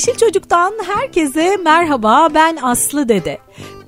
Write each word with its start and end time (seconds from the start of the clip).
Yeşil 0.00 0.14
Çocuk'tan 0.14 0.74
herkese 0.86 1.56
merhaba 1.56 2.28
ben 2.34 2.58
Aslı 2.62 3.08
Dede. 3.08 3.38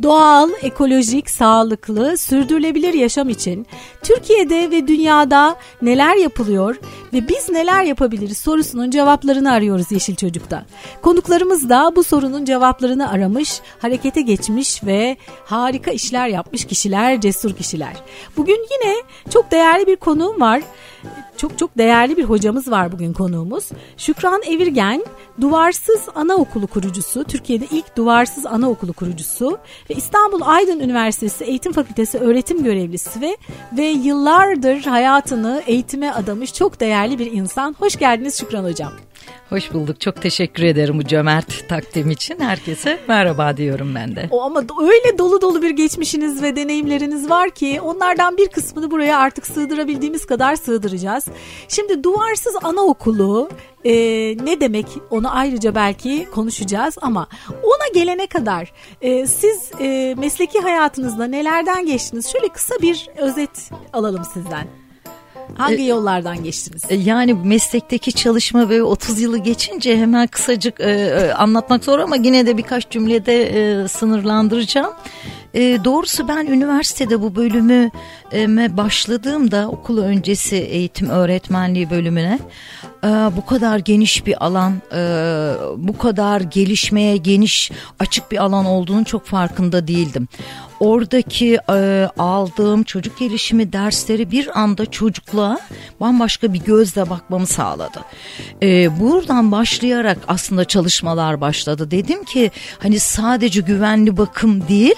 Doğal, 0.02 0.50
ekolojik, 0.62 1.30
sağlıklı, 1.30 2.18
sürdürülebilir 2.18 2.94
yaşam 2.94 3.28
için 3.28 3.66
Türkiye'de 4.02 4.70
ve 4.70 4.86
dünyada 4.86 5.56
neler 5.82 6.16
yapılıyor 6.16 6.76
ve 7.12 7.28
biz 7.28 7.48
neler 7.48 7.84
yapabiliriz 7.84 8.38
sorusunun 8.38 8.90
cevaplarını 8.90 9.52
arıyoruz 9.52 9.92
Yeşil 9.92 10.16
Çocuk'ta. 10.16 10.64
Konuklarımız 11.02 11.68
da 11.68 11.92
bu 11.96 12.02
sorunun 12.02 12.44
cevaplarını 12.44 13.10
aramış, 13.10 13.60
harekete 13.78 14.20
geçmiş 14.20 14.84
ve 14.84 15.16
harika 15.44 15.90
işler 15.90 16.28
yapmış 16.28 16.64
kişiler, 16.64 17.20
cesur 17.20 17.52
kişiler. 17.52 17.92
Bugün 18.36 18.66
yine 18.72 18.94
çok 19.30 19.50
değerli 19.50 19.86
bir 19.86 19.96
konuğum 19.96 20.40
var. 20.40 20.62
Çok 21.36 21.58
çok 21.58 21.78
değerli 21.78 22.16
bir 22.16 22.24
hocamız 22.24 22.70
var 22.70 22.92
bugün 22.92 23.12
konuğumuz. 23.12 23.68
Şükran 23.96 24.42
Evirgen, 24.42 25.04
Duvarsız 25.40 26.00
Anaokulu 26.14 26.66
kurucusu, 26.66 27.24
Türkiye'de 27.24 27.66
ilk 27.70 27.96
Duvarsız 27.96 28.46
Anaokulu 28.46 28.92
kurucusu 28.92 29.58
ve 29.90 29.94
İstanbul 29.94 30.40
Aydın 30.44 30.80
Üniversitesi 30.80 31.44
Eğitim 31.44 31.72
Fakültesi 31.72 32.18
öğretim 32.18 32.64
görevlisi 32.64 33.20
ve 33.20 33.36
ve 33.78 33.84
yıllardır 33.84 34.84
hayatını 34.84 35.62
eğitime 35.66 36.10
adamış 36.10 36.54
çok 36.54 36.80
değerli 36.80 37.01
bir 37.10 37.32
insan. 37.32 37.76
Hoş 37.78 37.96
geldiniz 37.96 38.38
Şükran 38.38 38.64
Hocam. 38.64 38.92
Hoş 39.48 39.72
bulduk. 39.72 40.00
Çok 40.00 40.22
teşekkür 40.22 40.62
ederim 40.62 40.98
bu 40.98 41.04
cömert 41.04 41.68
takdim 41.68 42.10
için. 42.10 42.40
Herkese 42.40 42.98
merhaba 43.08 43.56
diyorum 43.56 43.94
ben 43.94 44.16
de. 44.16 44.28
O 44.30 44.42
ama 44.42 44.64
öyle 44.80 45.18
dolu 45.18 45.40
dolu 45.40 45.62
bir 45.62 45.70
geçmişiniz 45.70 46.42
ve 46.42 46.56
deneyimleriniz 46.56 47.30
var 47.30 47.50
ki 47.50 47.80
onlardan 47.80 48.36
bir 48.36 48.48
kısmını 48.48 48.90
buraya 48.90 49.18
artık 49.18 49.46
sığdırabildiğimiz 49.46 50.26
kadar 50.26 50.56
sığdıracağız. 50.56 51.26
Şimdi 51.68 52.04
duvarsız 52.04 52.56
anaokulu 52.62 53.48
e, 53.84 53.92
ne 54.44 54.60
demek 54.60 54.86
onu 55.10 55.36
ayrıca 55.36 55.74
belki 55.74 56.26
konuşacağız 56.34 56.98
ama 57.02 57.28
ona 57.62 57.88
gelene 57.94 58.26
kadar 58.26 58.72
e, 59.00 59.26
siz 59.26 59.70
e, 59.80 60.14
mesleki 60.18 60.60
hayatınızda 60.60 61.26
nelerden 61.26 61.86
geçtiniz? 61.86 62.32
Şöyle 62.32 62.48
kısa 62.48 62.74
bir 62.82 63.08
özet 63.16 63.70
alalım 63.92 64.24
sizden. 64.34 64.81
Hangi 65.58 65.82
e, 65.82 65.86
yollardan 65.86 66.44
geçtiniz? 66.44 66.82
E, 66.88 66.94
yani 66.94 67.34
meslekteki 67.34 68.12
çalışma 68.12 68.68
ve 68.68 68.82
30 68.82 69.20
yılı 69.20 69.38
geçince 69.38 69.96
hemen 69.96 70.26
kısacık 70.26 70.80
e, 70.80 70.90
e, 70.90 71.32
anlatmak 71.32 71.84
zor 71.84 71.98
ama 71.98 72.16
yine 72.16 72.46
de 72.46 72.56
birkaç 72.56 72.90
cümlede 72.90 73.42
e, 73.42 73.88
sınırlandıracağım. 73.88 74.92
E, 75.54 75.60
doğrusu 75.84 76.28
ben 76.28 76.46
üniversitede 76.46 77.20
bu 77.20 77.36
bölümü 77.36 77.90
e, 78.32 78.76
başladığımda 78.76 79.68
okul 79.68 79.98
öncesi 79.98 80.56
eğitim 80.56 81.08
öğretmenliği 81.08 81.90
bölümüne 81.90 82.38
e, 83.04 83.08
bu 83.08 83.46
kadar 83.46 83.78
geniş 83.78 84.26
bir 84.26 84.44
alan, 84.46 84.72
e, 84.94 84.98
bu 85.76 85.98
kadar 85.98 86.40
gelişmeye 86.40 87.16
geniş 87.16 87.70
açık 87.98 88.32
bir 88.32 88.42
alan 88.44 88.64
olduğunu 88.64 89.04
çok 89.04 89.26
farkında 89.26 89.88
değildim 89.88 90.28
oradaki 90.82 91.58
e, 91.70 92.08
aldığım 92.18 92.82
çocuk 92.82 93.18
gelişimi 93.18 93.72
dersleri 93.72 94.30
bir 94.30 94.60
anda 94.60 94.86
çocukluğa 94.86 95.58
bambaşka 96.00 96.52
bir 96.52 96.60
gözle 96.60 97.10
bakmamı 97.10 97.46
sağladı. 97.46 98.00
E, 98.62 99.00
buradan 99.00 99.52
başlayarak 99.52 100.18
aslında 100.28 100.64
çalışmalar 100.64 101.40
başladı. 101.40 101.90
Dedim 101.90 102.24
ki 102.24 102.50
hani 102.78 102.98
sadece 102.98 103.60
güvenli 103.60 104.16
bakım 104.16 104.68
değil 104.68 104.94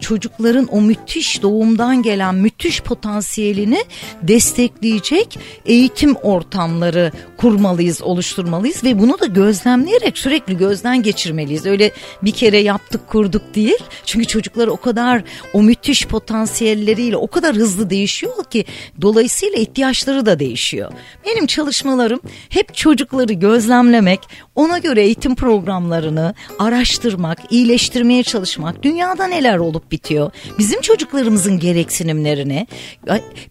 çocukların 0.00 0.66
o 0.66 0.80
müthiş 0.80 1.42
doğumdan 1.42 2.02
gelen 2.02 2.34
müthiş 2.34 2.80
potansiyelini 2.80 3.84
destekleyecek 4.22 5.38
eğitim 5.66 6.14
ortamları 6.14 7.12
kurmalıyız, 7.44 8.02
oluşturmalıyız 8.02 8.84
ve 8.84 8.98
bunu 8.98 9.20
da 9.20 9.26
gözlemleyerek 9.26 10.18
sürekli 10.18 10.56
gözden 10.56 11.02
geçirmeliyiz. 11.02 11.66
Öyle 11.66 11.90
bir 12.22 12.30
kere 12.30 12.58
yaptık, 12.58 13.08
kurduk 13.08 13.54
değil. 13.54 13.78
Çünkü 14.04 14.26
çocuklar 14.26 14.68
o 14.68 14.76
kadar 14.76 15.22
o 15.52 15.62
müthiş 15.62 16.06
potansiyelleriyle 16.06 17.16
o 17.16 17.26
kadar 17.26 17.56
hızlı 17.56 17.90
değişiyor 17.90 18.44
ki 18.44 18.64
dolayısıyla 19.00 19.58
ihtiyaçları 19.58 20.26
da 20.26 20.38
değişiyor. 20.38 20.92
Benim 21.26 21.46
çalışmalarım 21.46 22.20
hep 22.48 22.74
çocukları 22.74 23.32
gözlemlemek, 23.32 24.20
ona 24.54 24.78
göre 24.78 25.02
eğitim 25.02 25.34
programlarını 25.34 26.34
araştırmak, 26.58 27.38
iyileştirmeye 27.50 28.22
çalışmak, 28.22 28.82
dünyada 28.82 29.26
neler 29.26 29.58
olup 29.58 29.92
bitiyor, 29.92 30.30
bizim 30.58 30.80
çocuklarımızın 30.80 31.58
gereksinimlerini, 31.58 32.66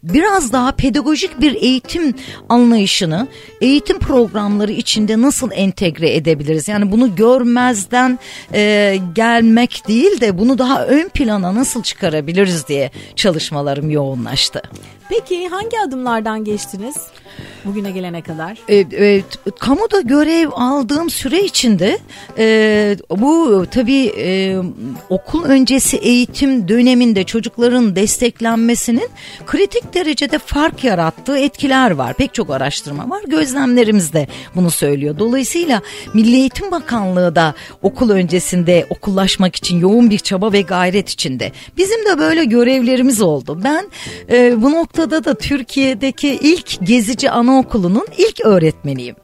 biraz 0.04 0.54
daha 0.54 0.72
pedagojik 0.72 1.42
bir 1.42 1.56
eğitim 1.56 2.16
anlayışını, 2.50 3.28
eğitim 3.62 3.83
programları 3.84 4.72
içinde 4.72 5.22
nasıl 5.22 5.52
entegre 5.54 6.16
edebiliriz? 6.16 6.68
Yani 6.68 6.92
bunu 6.92 7.16
görmezden 7.16 8.20
e, 8.54 8.98
gelmek 9.16 9.84
değil 9.88 10.22
de 10.22 10.38
bunu 10.38 10.58
daha 10.58 10.86
ön 10.86 11.10
plana 11.10 11.56
nasıl 11.56 11.84
çıkarabiliriz 11.84 12.68
diye 12.68 12.92
çalışmalarım 13.16 13.90
yoğunlaştı. 13.90 14.62
Peki 15.10 15.48
hangi 15.48 15.80
adımlardan 15.88 16.44
geçtiniz 16.44 16.96
bugüne 17.66 17.92
gelene 17.92 18.22
kadar? 18.22 18.58
E, 18.68 18.76
e, 18.76 19.24
kamuda 19.60 20.02
görev 20.02 20.50
aldığım 20.54 21.10
süre 21.10 21.44
içinde 21.44 22.00
e, 22.38 22.98
bu 23.10 23.66
tabii 23.72 24.06
e, 24.18 24.58
okul 25.10 25.44
öncesi 25.44 25.98
eğitim 25.98 26.68
döneminde 26.68 27.24
çocukların 27.24 27.96
desteklenmesinin 27.96 29.10
kritik 29.46 29.94
derecede 29.94 30.40
fark 30.40 30.84
yarattığı 30.84 31.38
etkiler 31.38 31.92
var. 31.92 32.14
Pek 32.14 32.34
çok 32.34 32.50
araştırma 32.50 33.10
var. 33.10 33.24
Gözlemlerimiz 33.28 33.63
de 33.64 34.28
bunu 34.56 34.72
söylüyor. 34.72 35.20
Dolayısıyla 35.20 35.82
Milli 36.14 36.36
Eğitim 36.36 36.72
Bakanlığı 36.72 37.36
da 37.36 37.54
okul 37.82 38.10
öncesinde 38.10 38.86
okullaşmak 38.90 39.56
için 39.56 39.80
yoğun 39.80 40.10
bir 40.10 40.20
çaba 40.20 40.52
ve 40.52 40.62
gayret 40.62 41.10
içinde. 41.10 41.52
Bizim 41.78 42.06
de 42.06 42.20
böyle 42.20 42.46
görevlerimiz 42.46 43.22
oldu. 43.22 43.62
Ben 43.64 43.90
e, 44.32 44.62
bu 44.62 44.72
noktada 44.72 45.24
da 45.24 45.34
Türkiye'deki 45.34 46.40
ilk 46.42 46.88
gezici 46.88 47.30
anaokulunun 47.32 48.08
ilk 48.18 48.46
öğretmeniyim. 48.46 49.16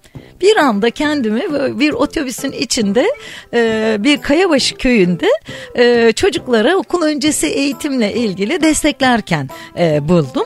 Bir 0.41 0.57
anda 0.57 0.89
kendimi 0.89 1.41
bir 1.79 1.93
otobüsün 1.93 2.51
içinde 2.51 3.07
e, 3.53 3.97
bir 3.99 4.17
Kayabaşı 4.21 4.75
köyünde 4.75 5.27
e, 5.75 6.11
çocuklara 6.11 6.75
okul 6.75 7.01
öncesi 7.01 7.47
eğitimle 7.47 8.13
ilgili 8.13 8.61
desteklerken 8.61 9.49
e, 9.79 10.07
buldum. 10.07 10.45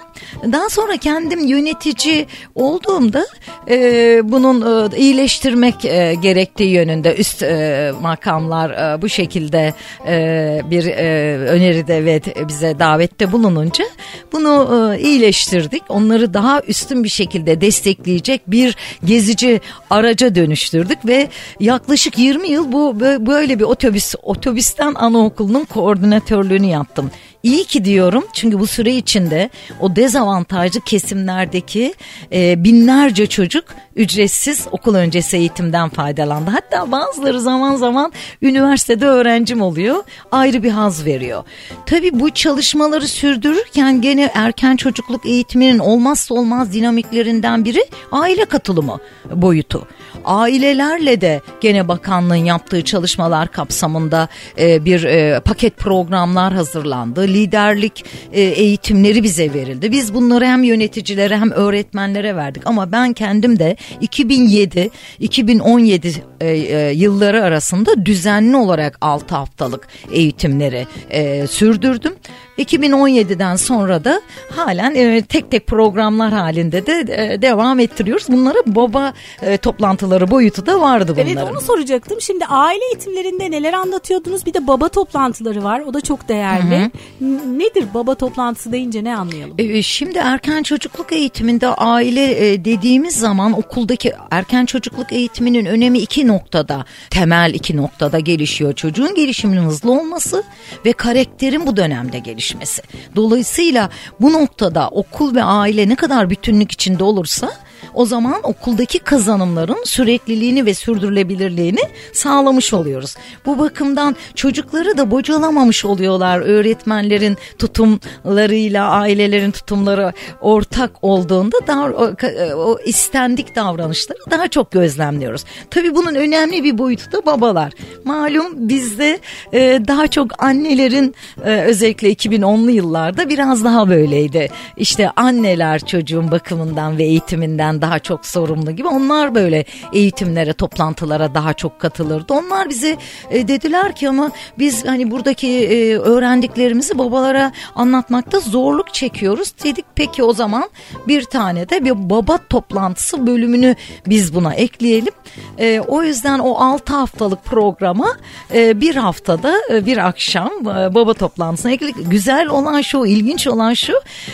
Daha 0.51 0.69
sonra 0.69 0.97
kendim 0.97 1.47
yönetici 1.47 2.25
olduğumda 2.55 3.25
e, 3.69 4.21
bunun 4.23 4.61
e, 4.91 4.97
iyileştirmek 4.97 5.85
e, 5.85 6.15
gerektiği 6.21 6.69
yönünde 6.69 7.15
üst 7.15 7.43
e, 7.43 7.93
makamlar 8.01 8.69
e, 8.69 9.01
bu 9.01 9.09
şekilde 9.09 9.73
e, 10.07 10.61
bir 10.69 10.87
e, 10.87 11.37
öneride 11.37 12.05
ve 12.05 12.21
bize 12.47 12.79
davette 12.79 13.31
bulununca 13.31 13.85
bunu 14.31 14.93
e, 14.95 14.99
iyileştirdik. 14.99 15.83
Onları 15.89 16.33
daha 16.33 16.61
üstün 16.61 17.03
bir 17.03 17.09
şekilde 17.09 17.61
destekleyecek 17.61 18.41
bir 18.47 18.75
gezici 19.05 19.61
araca 19.89 20.35
dönüştürdük 20.35 21.05
ve 21.05 21.27
yaklaşık 21.59 22.17
20 22.17 22.47
yıl 22.47 22.71
bu 22.71 22.99
böyle 22.99 23.59
bir 23.59 23.63
otobüs 23.63 24.15
otobüsten 24.23 24.93
anaokulunun 24.93 25.65
koordinatörlüğünü 25.65 26.65
yaptım. 26.65 27.11
İyi 27.43 27.65
ki 27.65 27.85
diyorum 27.85 28.23
çünkü 28.33 28.59
bu 28.59 28.67
süre 28.67 28.95
içinde 28.95 29.49
o 29.79 29.95
dezavantajlı 29.95 30.81
kesimlerdeki 30.81 31.93
e, 32.31 32.63
binlerce 32.63 33.27
çocuk 33.27 33.65
ücretsiz 33.95 34.67
okul 34.71 34.95
öncesi 34.95 35.37
eğitimden 35.37 35.89
faydalandı. 35.89 36.51
Hatta 36.51 36.91
bazıları 36.91 37.41
zaman 37.41 37.75
zaman 37.75 38.13
üniversitede 38.41 39.05
öğrencim 39.05 39.61
oluyor 39.61 40.03
ayrı 40.31 40.63
bir 40.63 40.71
haz 40.71 41.05
veriyor. 41.05 41.43
Tabii 41.85 42.19
bu 42.19 42.29
çalışmaları 42.29 43.07
sürdürürken 43.07 44.01
gene 44.01 44.31
erken 44.33 44.75
çocukluk 44.75 45.25
eğitiminin 45.25 45.79
olmazsa 45.79 46.35
olmaz 46.35 46.73
dinamiklerinden 46.73 47.65
biri 47.65 47.85
aile 48.11 48.45
katılımı 48.45 48.99
boyutu. 49.31 49.87
Ailelerle 50.25 51.21
de 51.21 51.41
gene 51.61 51.87
bakanlığın 51.87 52.35
yaptığı 52.35 52.83
çalışmalar 52.83 53.51
kapsamında 53.51 54.27
e, 54.59 54.85
bir 54.85 55.03
e, 55.03 55.39
paket 55.39 55.77
programlar 55.77 56.53
hazırlandı. 56.53 57.27
Liderlik 57.27 58.05
e, 58.31 58.41
eğitimleri 58.41 59.23
bize 59.23 59.53
verildi. 59.53 59.91
Biz 59.91 60.13
bunları 60.13 60.45
hem 60.45 60.63
yöneticilere 60.63 61.37
hem 61.37 61.51
öğretmenlere 61.51 62.35
verdik. 62.35 62.63
Ama 62.65 62.91
ben 62.91 63.13
kendim 63.13 63.59
de 63.59 63.77
2007-2017 64.01 66.13
e, 66.41 66.47
e, 66.47 66.93
yılları 66.93 67.43
arasında 67.43 68.05
düzenli 68.05 68.55
olarak 68.55 68.97
6 69.01 69.35
haftalık 69.35 69.87
eğitimleri 70.11 70.87
e, 71.09 71.47
sürdürdüm 71.47 72.13
2017'den 72.57 73.55
sonra 73.55 74.03
da 74.03 74.21
halen 74.55 74.95
e, 74.95 75.21
tek 75.21 75.51
tek 75.51 75.67
programlar 75.67 76.33
halinde 76.33 76.85
de 76.85 77.05
e, 77.07 77.41
devam 77.41 77.79
ettiriyoruz. 77.79 78.25
Bunlara 78.29 78.57
baba 78.65 79.13
e, 79.41 79.57
toplantıları 79.57 80.31
boyutu 80.31 80.65
da 80.65 80.81
vardı 80.81 81.11
bunların. 81.15 81.31
Evet 81.31 81.51
onu 81.51 81.61
soracaktım. 81.61 82.21
Şimdi 82.21 82.45
aile 82.45 82.85
eğitimlerinde 82.85 83.51
neler 83.51 83.73
anlatıyordunuz? 83.73 84.45
Bir 84.45 84.53
de 84.53 84.67
baba 84.67 84.89
toplantıları 84.89 85.63
var. 85.63 85.79
O 85.79 85.93
da 85.93 86.01
çok 86.01 86.29
değerli. 86.29 86.79
Hı 86.79 87.25
hı. 87.25 87.59
Nedir 87.59 87.85
baba 87.93 88.15
toplantısı 88.15 88.71
deyince 88.71 89.03
ne 89.03 89.17
anlayalım? 89.17 89.55
E, 89.57 89.81
şimdi 89.81 90.17
erken 90.17 90.63
çocukluk 90.63 91.11
eğitiminde 91.11 91.67
aile 91.67 92.51
e, 92.51 92.65
dediğimiz 92.65 93.15
zaman 93.15 93.53
okuldaki 93.53 94.13
erken 94.31 94.65
çocukluk 94.65 95.13
eğitiminin 95.13 95.65
önemi 95.65 95.99
iki 95.99 96.27
noktada, 96.27 96.85
temel 97.09 97.53
iki 97.53 97.77
noktada 97.77 98.19
gelişiyor. 98.19 98.73
Çocuğun 98.73 99.15
gelişiminin 99.15 99.61
hızlı 99.61 99.91
olması 99.91 100.43
ve 100.85 100.93
karakterin 100.93 101.65
bu 101.65 101.77
dönemde 101.77 102.19
gelişmesi. 102.43 102.81
Dolayısıyla 103.15 103.89
bu 104.21 104.33
noktada 104.33 104.89
okul 104.89 105.35
ve 105.35 105.43
aile 105.43 105.89
ne 105.89 105.95
kadar 105.95 106.29
bütünlük 106.29 106.71
içinde 106.71 107.03
olursa 107.03 107.51
o 107.93 108.05
zaman 108.05 108.39
okuldaki 108.43 108.99
kazanımların 108.99 109.83
sürekliliğini 109.85 110.65
ve 110.65 110.73
sürdürülebilirliğini 110.73 111.81
sağlamış 112.13 112.73
oluyoruz. 112.73 113.15
Bu 113.45 113.59
bakımdan 113.59 114.15
çocukları 114.35 114.97
da 114.97 115.11
bocalamamış 115.11 115.85
oluyorlar 115.85 116.39
öğretmenlerin 116.39 117.37
tutumlarıyla 117.59 118.89
ailelerin 118.89 119.51
tutumları 119.51 120.13
ortak 120.41 120.91
olduğunda 121.01 121.57
daha 121.67 121.85
o, 121.85 122.13
o 122.55 122.79
istendik 122.85 123.55
davranışları 123.55 124.19
daha 124.31 124.47
çok 124.47 124.71
gözlemliyoruz. 124.71 125.43
Tabii 125.69 125.95
bunun 125.95 126.15
önemli 126.15 126.63
bir 126.63 126.77
boyutu 126.77 127.11
da 127.11 127.25
babalar. 127.25 127.73
Malum 128.05 128.69
bizde 128.69 129.19
e, 129.53 129.59
daha 129.87 130.07
çok 130.07 130.43
annelerin 130.43 131.15
e, 131.45 131.49
özellikle 131.49 132.13
2010'lu 132.13 132.71
yıllarda 132.71 133.29
biraz 133.29 133.63
daha 133.63 133.89
böyleydi. 133.89 134.49
İşte 134.77 135.09
anneler 135.15 135.79
çocuğun 135.79 136.31
bakımından 136.31 136.97
ve 136.97 137.03
eğitiminden 137.03 137.81
daha 137.83 137.99
çok 137.99 138.25
sorumlu 138.25 138.71
gibi. 138.71 138.87
Onlar 138.87 139.35
böyle 139.35 139.65
eğitimlere, 139.93 140.53
toplantılara 140.53 141.35
daha 141.35 141.53
çok 141.53 141.79
katılırdı. 141.79 142.33
Onlar 142.33 142.69
bize 142.69 142.97
e, 143.29 143.47
dediler 143.47 143.95
ki 143.95 144.09
ama 144.09 144.31
biz 144.59 144.85
hani 144.85 145.11
buradaki 145.11 145.47
e, 145.47 145.97
öğrendiklerimizi 145.97 146.97
babalara 146.97 147.51
anlatmakta 147.75 148.39
zorluk 148.39 148.93
çekiyoruz. 148.93 149.53
Dedik 149.63 149.85
peki 149.95 150.23
o 150.23 150.33
zaman 150.33 150.69
bir 151.07 151.23
tane 151.23 151.69
de 151.69 151.85
bir 151.85 152.09
baba 152.09 152.37
toplantısı 152.37 153.27
bölümünü 153.27 153.75
biz 154.07 154.35
buna 154.35 154.53
ekleyelim. 154.53 155.13
E, 155.59 155.79
o 155.79 156.03
yüzden 156.03 156.39
o 156.39 156.55
6 156.55 156.93
haftalık 156.93 157.45
programa 157.45 158.17
e, 158.53 158.81
bir 158.81 158.95
haftada 158.95 159.53
e, 159.71 159.85
bir 159.85 159.97
akşam 159.97 160.51
e, 160.61 160.95
baba 160.95 161.13
toplantısına 161.13 161.71
ekledik. 161.71 161.95
Güzel 162.11 162.47
olan 162.47 162.81
şu, 162.81 163.05
ilginç 163.05 163.47
olan 163.47 163.73
şu 163.73 163.93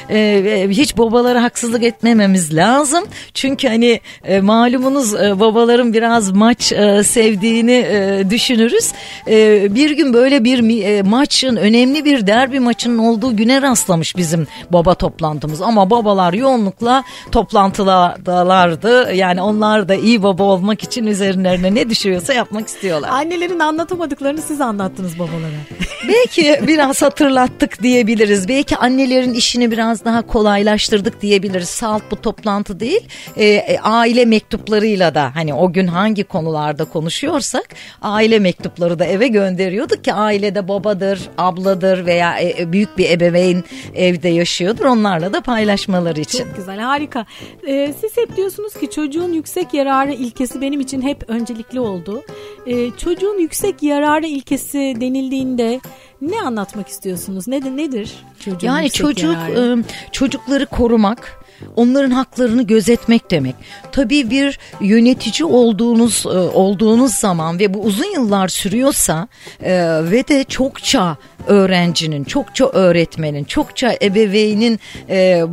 e, 0.10 0.68
hiç 0.70 0.98
babalara 0.98 1.44
haksızlık 1.44 1.84
etmememiz 1.84 2.56
lazım. 2.56 3.04
Çünkü 3.40 3.68
hani 3.68 4.00
e, 4.24 4.42
malumunuz 4.42 5.16
e, 5.16 5.40
babaların 5.40 5.94
biraz 5.94 6.32
maç 6.32 6.72
e, 6.72 7.04
sevdiğini 7.04 7.72
e, 7.72 8.30
düşünürüz. 8.30 8.92
E, 9.28 9.68
bir 9.76 9.92
gün 9.92 10.14
böyle 10.14 10.44
bir 10.44 10.84
e, 10.84 11.02
maçın 11.02 11.56
önemli 11.56 12.06
bir 12.06 12.28
derbi 12.28 12.60
maçının 12.60 12.98
olduğu 12.98 13.36
güne 13.36 13.62
rastlamış 13.62 14.18
bizim 14.18 14.48
baba 14.72 14.94
toplantımız. 14.94 15.62
Ama 15.62 15.90
babalar 15.90 16.34
yoğunlukla 16.34 17.04
toplantılardalardı. 17.32 19.14
Yani 19.14 19.42
onlar 19.42 19.90
da 19.90 19.96
iyi 19.96 20.24
baba 20.24 20.44
olmak 20.44 20.84
için 20.84 21.08
üzerlerine 21.08 21.76
ne 21.76 21.90
düşüyorsa 21.90 22.34
yapmak 22.34 22.68
istiyorlar. 22.68 23.10
Annelerin 23.10 23.60
anlatamadıklarını 23.60 24.42
siz 24.42 24.62
anlattınız 24.62 25.20
babalara. 25.20 25.60
Belki 26.08 26.60
biraz 26.68 27.02
hatırlattık 27.02 27.84
diyebiliriz. 27.84 28.48
Belki 28.48 28.78
annelerin 28.78 29.34
işini 29.34 29.72
biraz 29.72 30.06
daha 30.06 30.22
kolaylaştırdık 30.22 31.22
diyebiliriz. 31.22 31.70
Salt 31.70 32.04
bu 32.12 32.16
toplantı 32.22 32.80
değil 32.80 33.02
e, 33.38 33.46
e, 33.46 33.80
aile 33.80 34.26
mektuplarıyla 34.26 35.16
da 35.16 35.32
hani 35.36 35.54
o 35.54 35.74
gün 35.74 35.88
hangi 35.88 36.24
konularda 36.24 36.86
konuşuyorsak 36.86 37.68
aile 38.02 38.40
mektupları 38.40 39.00
da 39.00 39.06
eve 39.06 39.28
gönderiyorduk 39.28 40.04
ki 40.04 40.14
ailede 40.14 40.68
babadır, 40.68 41.30
abladır 41.38 42.06
veya 42.06 42.40
e, 42.40 42.62
e, 42.62 42.72
büyük 42.72 42.98
bir 42.98 43.10
ebeveyn 43.10 43.64
evde 43.96 44.30
yaşıyordur 44.30 44.86
onlarla 44.86 45.34
da 45.34 45.42
paylaşmaları 45.42 46.20
için. 46.20 46.44
Çok 46.44 46.56
güzel 46.56 46.80
harika. 46.80 47.26
Ee, 47.68 47.94
siz 48.02 48.18
hep 48.18 48.38
diyorsunuz 48.38 48.74
ki 48.74 48.90
çocuğun 48.90 49.34
yüksek 49.34 49.74
yararı 49.74 50.12
ilkesi 50.12 50.62
benim 50.62 50.80
için 50.80 51.02
hep 51.02 51.24
öncelikli 51.28 51.80
oldu. 51.80 52.24
Ee, 52.68 52.92
çocuğun 52.98 53.40
yüksek 53.40 53.84
yararı 53.84 54.26
ilkesi 54.26 54.98
denildiğinde 55.02 55.80
ne 56.22 56.42
anlatmak 56.42 56.88
istiyorsunuz? 56.88 57.48
Nedir 57.48 57.78
nedir 57.78 58.14
çocuğun 58.40 58.68
Yani 58.68 58.90
çocuk 58.90 59.34
yararı? 59.34 59.84
çocukları 60.12 60.66
korumak, 60.66 61.39
onların 61.76 62.12
haklarını 62.12 62.64
gözetmek 62.64 63.32
demek. 63.32 63.56
Tabii 63.92 64.30
bir 64.30 64.60
yönetici 64.82 65.46
olduğunuz 65.46 66.26
e, 66.26 66.30
olduğunuz 66.30 67.14
zaman 67.14 67.60
ve 67.60 67.74
bu 67.74 67.82
uzun 67.82 68.14
yıllar 68.14 68.48
sürüyorsa 68.48 69.28
e, 69.64 69.72
ve 70.12 70.28
de 70.28 70.44
çokça 70.44 71.18
öğrencinin, 71.48 72.24
çokça 72.24 72.66
öğretmenin, 72.66 73.44
çokça 73.44 73.96
ebeveynin 74.02 74.80
e, 75.10 75.46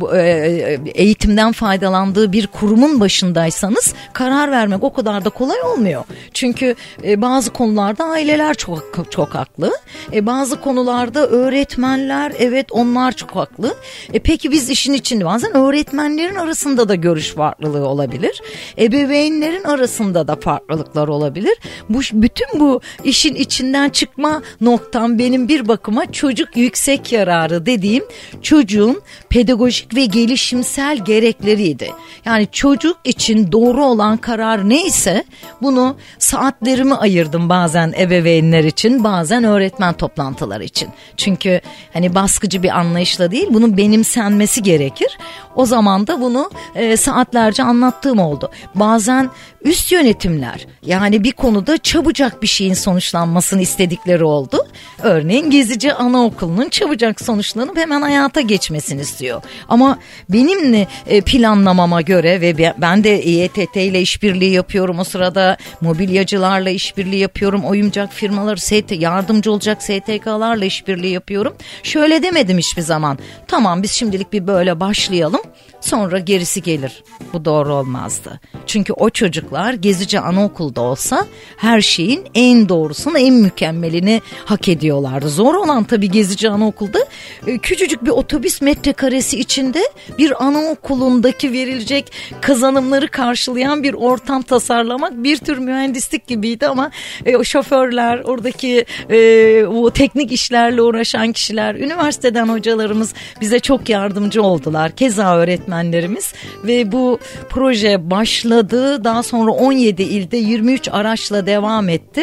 eğitimden 0.95 1.51
faydalandığı 1.51 2.31
bir 2.31 2.47
kurumun 2.47 2.99
başındaysanız 2.99 3.93
karar 4.13 4.51
vermek 4.51 4.83
o 4.83 4.93
kadar 4.93 5.25
da 5.25 5.29
kolay 5.29 5.61
olmuyor. 5.61 6.03
Çünkü 6.33 6.75
bazı 7.03 7.53
konularda 7.53 8.05
aileler 8.05 8.53
çok 8.53 9.07
çok 9.11 9.35
haklı. 9.35 9.71
Bazı 10.13 10.61
konularda 10.61 11.27
öğretmenler 11.27 12.33
evet 12.39 12.71
onlar 12.71 13.11
çok 13.11 13.35
haklı. 13.35 13.75
Peki 14.23 14.51
biz 14.51 14.69
işin 14.69 14.93
içinde 14.93 15.25
bazen 15.25 15.53
öğretmenlerin 15.97 16.35
arasında 16.35 16.89
da 16.89 16.95
görüş 16.95 17.33
farklılığı 17.33 17.87
olabilir. 17.87 18.41
Ebeveynlerin 18.77 19.63
arasında 19.63 20.27
da 20.27 20.35
farklılıklar 20.35 21.07
olabilir. 21.07 21.57
Bu 21.89 21.99
bütün 22.13 22.47
bu 22.59 22.81
işin 23.03 23.35
içinden 23.35 23.89
çıkma 23.89 24.41
noktam 24.61 25.19
benim 25.19 25.47
bir 25.47 25.67
bakım 25.67 25.77
bakıma 25.77 26.11
çocuk 26.11 26.57
yüksek 26.57 27.11
yararı 27.11 27.65
dediğim 27.65 28.03
çocuğun 28.41 29.01
pedagojik 29.29 29.95
ve 29.95 30.05
gelişimsel 30.05 30.97
gerekleriydi. 31.05 31.91
Yani 32.25 32.47
çocuk 32.51 32.97
için 33.03 33.51
doğru 33.51 33.85
olan 33.85 34.17
karar 34.17 34.69
neyse 34.69 35.23
bunu 35.61 35.95
saatlerimi 36.19 36.95
ayırdım 36.95 37.49
bazen 37.49 37.93
ebeveynler 37.99 38.63
için 38.63 39.03
bazen 39.03 39.43
öğretmen 39.43 39.93
toplantıları 39.93 40.63
için. 40.63 40.89
Çünkü 41.17 41.61
hani 41.93 42.15
baskıcı 42.15 42.63
bir 42.63 42.79
anlayışla 42.79 43.31
değil 43.31 43.47
bunun 43.49 43.77
benimsenmesi 43.77 44.63
gerekir. 44.63 45.17
O 45.55 45.65
zaman 45.65 45.86
da 46.07 46.21
bunu 46.21 46.49
e, 46.75 46.97
saatlerce 46.97 47.63
anlattığım 47.63 48.19
oldu. 48.19 48.51
Bazen 48.75 49.29
üst 49.67 49.91
yönetimler 49.91 50.67
yani 50.85 51.23
bir 51.23 51.31
konuda 51.31 51.77
çabucak 51.77 52.41
bir 52.41 52.47
şeyin 52.47 52.73
sonuçlanmasını 52.73 53.61
istedikleri 53.61 54.23
oldu. 54.23 54.67
Örneğin 55.03 55.49
Gezici 55.49 55.93
Anaokulu'nun 55.93 56.69
çabucak 56.69 57.21
sonuçlanıp 57.21 57.77
hemen 57.77 58.01
hayata 58.01 58.41
geçmesini 58.41 59.01
istiyor. 59.01 59.41
Ama 59.69 59.99
benimle 60.29 60.87
e, 61.07 61.21
planlamama 61.21 62.01
göre 62.01 62.41
ve 62.41 62.73
ben 62.77 63.03
de 63.03 63.23
İETT 63.23 63.75
ile 63.75 64.01
işbirliği 64.01 64.51
yapıyorum 64.51 64.99
o 64.99 65.03
sırada 65.03 65.57
mobilyacılarla 65.81 66.69
işbirliği 66.69 67.19
yapıyorum 67.19 67.65
oyuncak 67.65 68.13
firmaları 68.13 68.59
ST, 68.59 68.91
yardımcı 68.91 69.51
olacak 69.51 69.83
STK'larla 69.83 70.65
işbirliği 70.65 71.11
yapıyorum. 71.13 71.55
Şöyle 71.83 72.23
demedim 72.23 72.57
hiçbir 72.57 72.81
zaman 72.81 73.19
tamam 73.47 73.83
biz 73.83 73.91
şimdilik 73.91 74.33
bir 74.33 74.47
böyle 74.47 74.79
başlayalım 74.79 75.41
sonra 75.81 76.19
gerisi 76.19 76.61
gelir. 76.61 77.03
Bu 77.33 77.45
doğru 77.45 77.73
olmazdı. 77.73 78.39
Çünkü 78.65 78.93
o 78.93 79.09
çocuklar 79.09 79.56
gezici 79.73 80.19
anaokulda 80.19 80.81
olsa 80.81 81.25
her 81.57 81.81
şeyin 81.81 82.23
en 82.33 82.69
doğrusunu 82.69 83.17
en 83.17 83.33
mükemmelini 83.33 84.21
hak 84.45 84.67
ediyorlardı. 84.67 85.29
Zor 85.29 85.53
olan 85.55 85.83
tabii 85.83 86.11
gezici 86.11 86.49
anaokulda 86.49 86.99
e, 87.47 87.57
küçücük 87.57 88.05
bir 88.05 88.09
otobüs 88.09 88.61
metrekaresi 88.61 89.39
içinde 89.39 89.81
bir 90.17 90.45
anaokulundaki 90.45 91.51
verilecek 91.51 92.11
kazanımları 92.41 93.07
karşılayan 93.07 93.83
bir 93.83 93.93
ortam 93.93 94.41
tasarlamak 94.41 95.23
bir 95.23 95.37
tür 95.37 95.57
mühendislik 95.57 96.27
gibiydi 96.27 96.67
ama 96.67 96.91
e, 97.25 97.43
şoförler 97.43 98.19
oradaki 98.19 98.85
e, 99.09 99.65
o 99.65 99.91
teknik 99.91 100.31
işlerle 100.31 100.81
uğraşan 100.81 101.31
kişiler 101.31 101.75
üniversiteden 101.75 102.47
hocalarımız 102.49 103.13
bize 103.41 103.59
çok 103.59 103.89
yardımcı 103.89 104.43
oldular. 104.43 104.91
Keza 104.91 105.37
öğretmenlerimiz 105.37 106.33
ve 106.63 106.91
bu 106.91 107.19
proje 107.49 108.09
başladı. 108.09 109.03
Daha 109.03 109.23
sonra 109.23 109.36
17 109.45 110.03
ilde 110.03 110.37
23 110.37 110.89
araçla 110.91 111.45
devam 111.45 111.89
etti. 111.89 112.21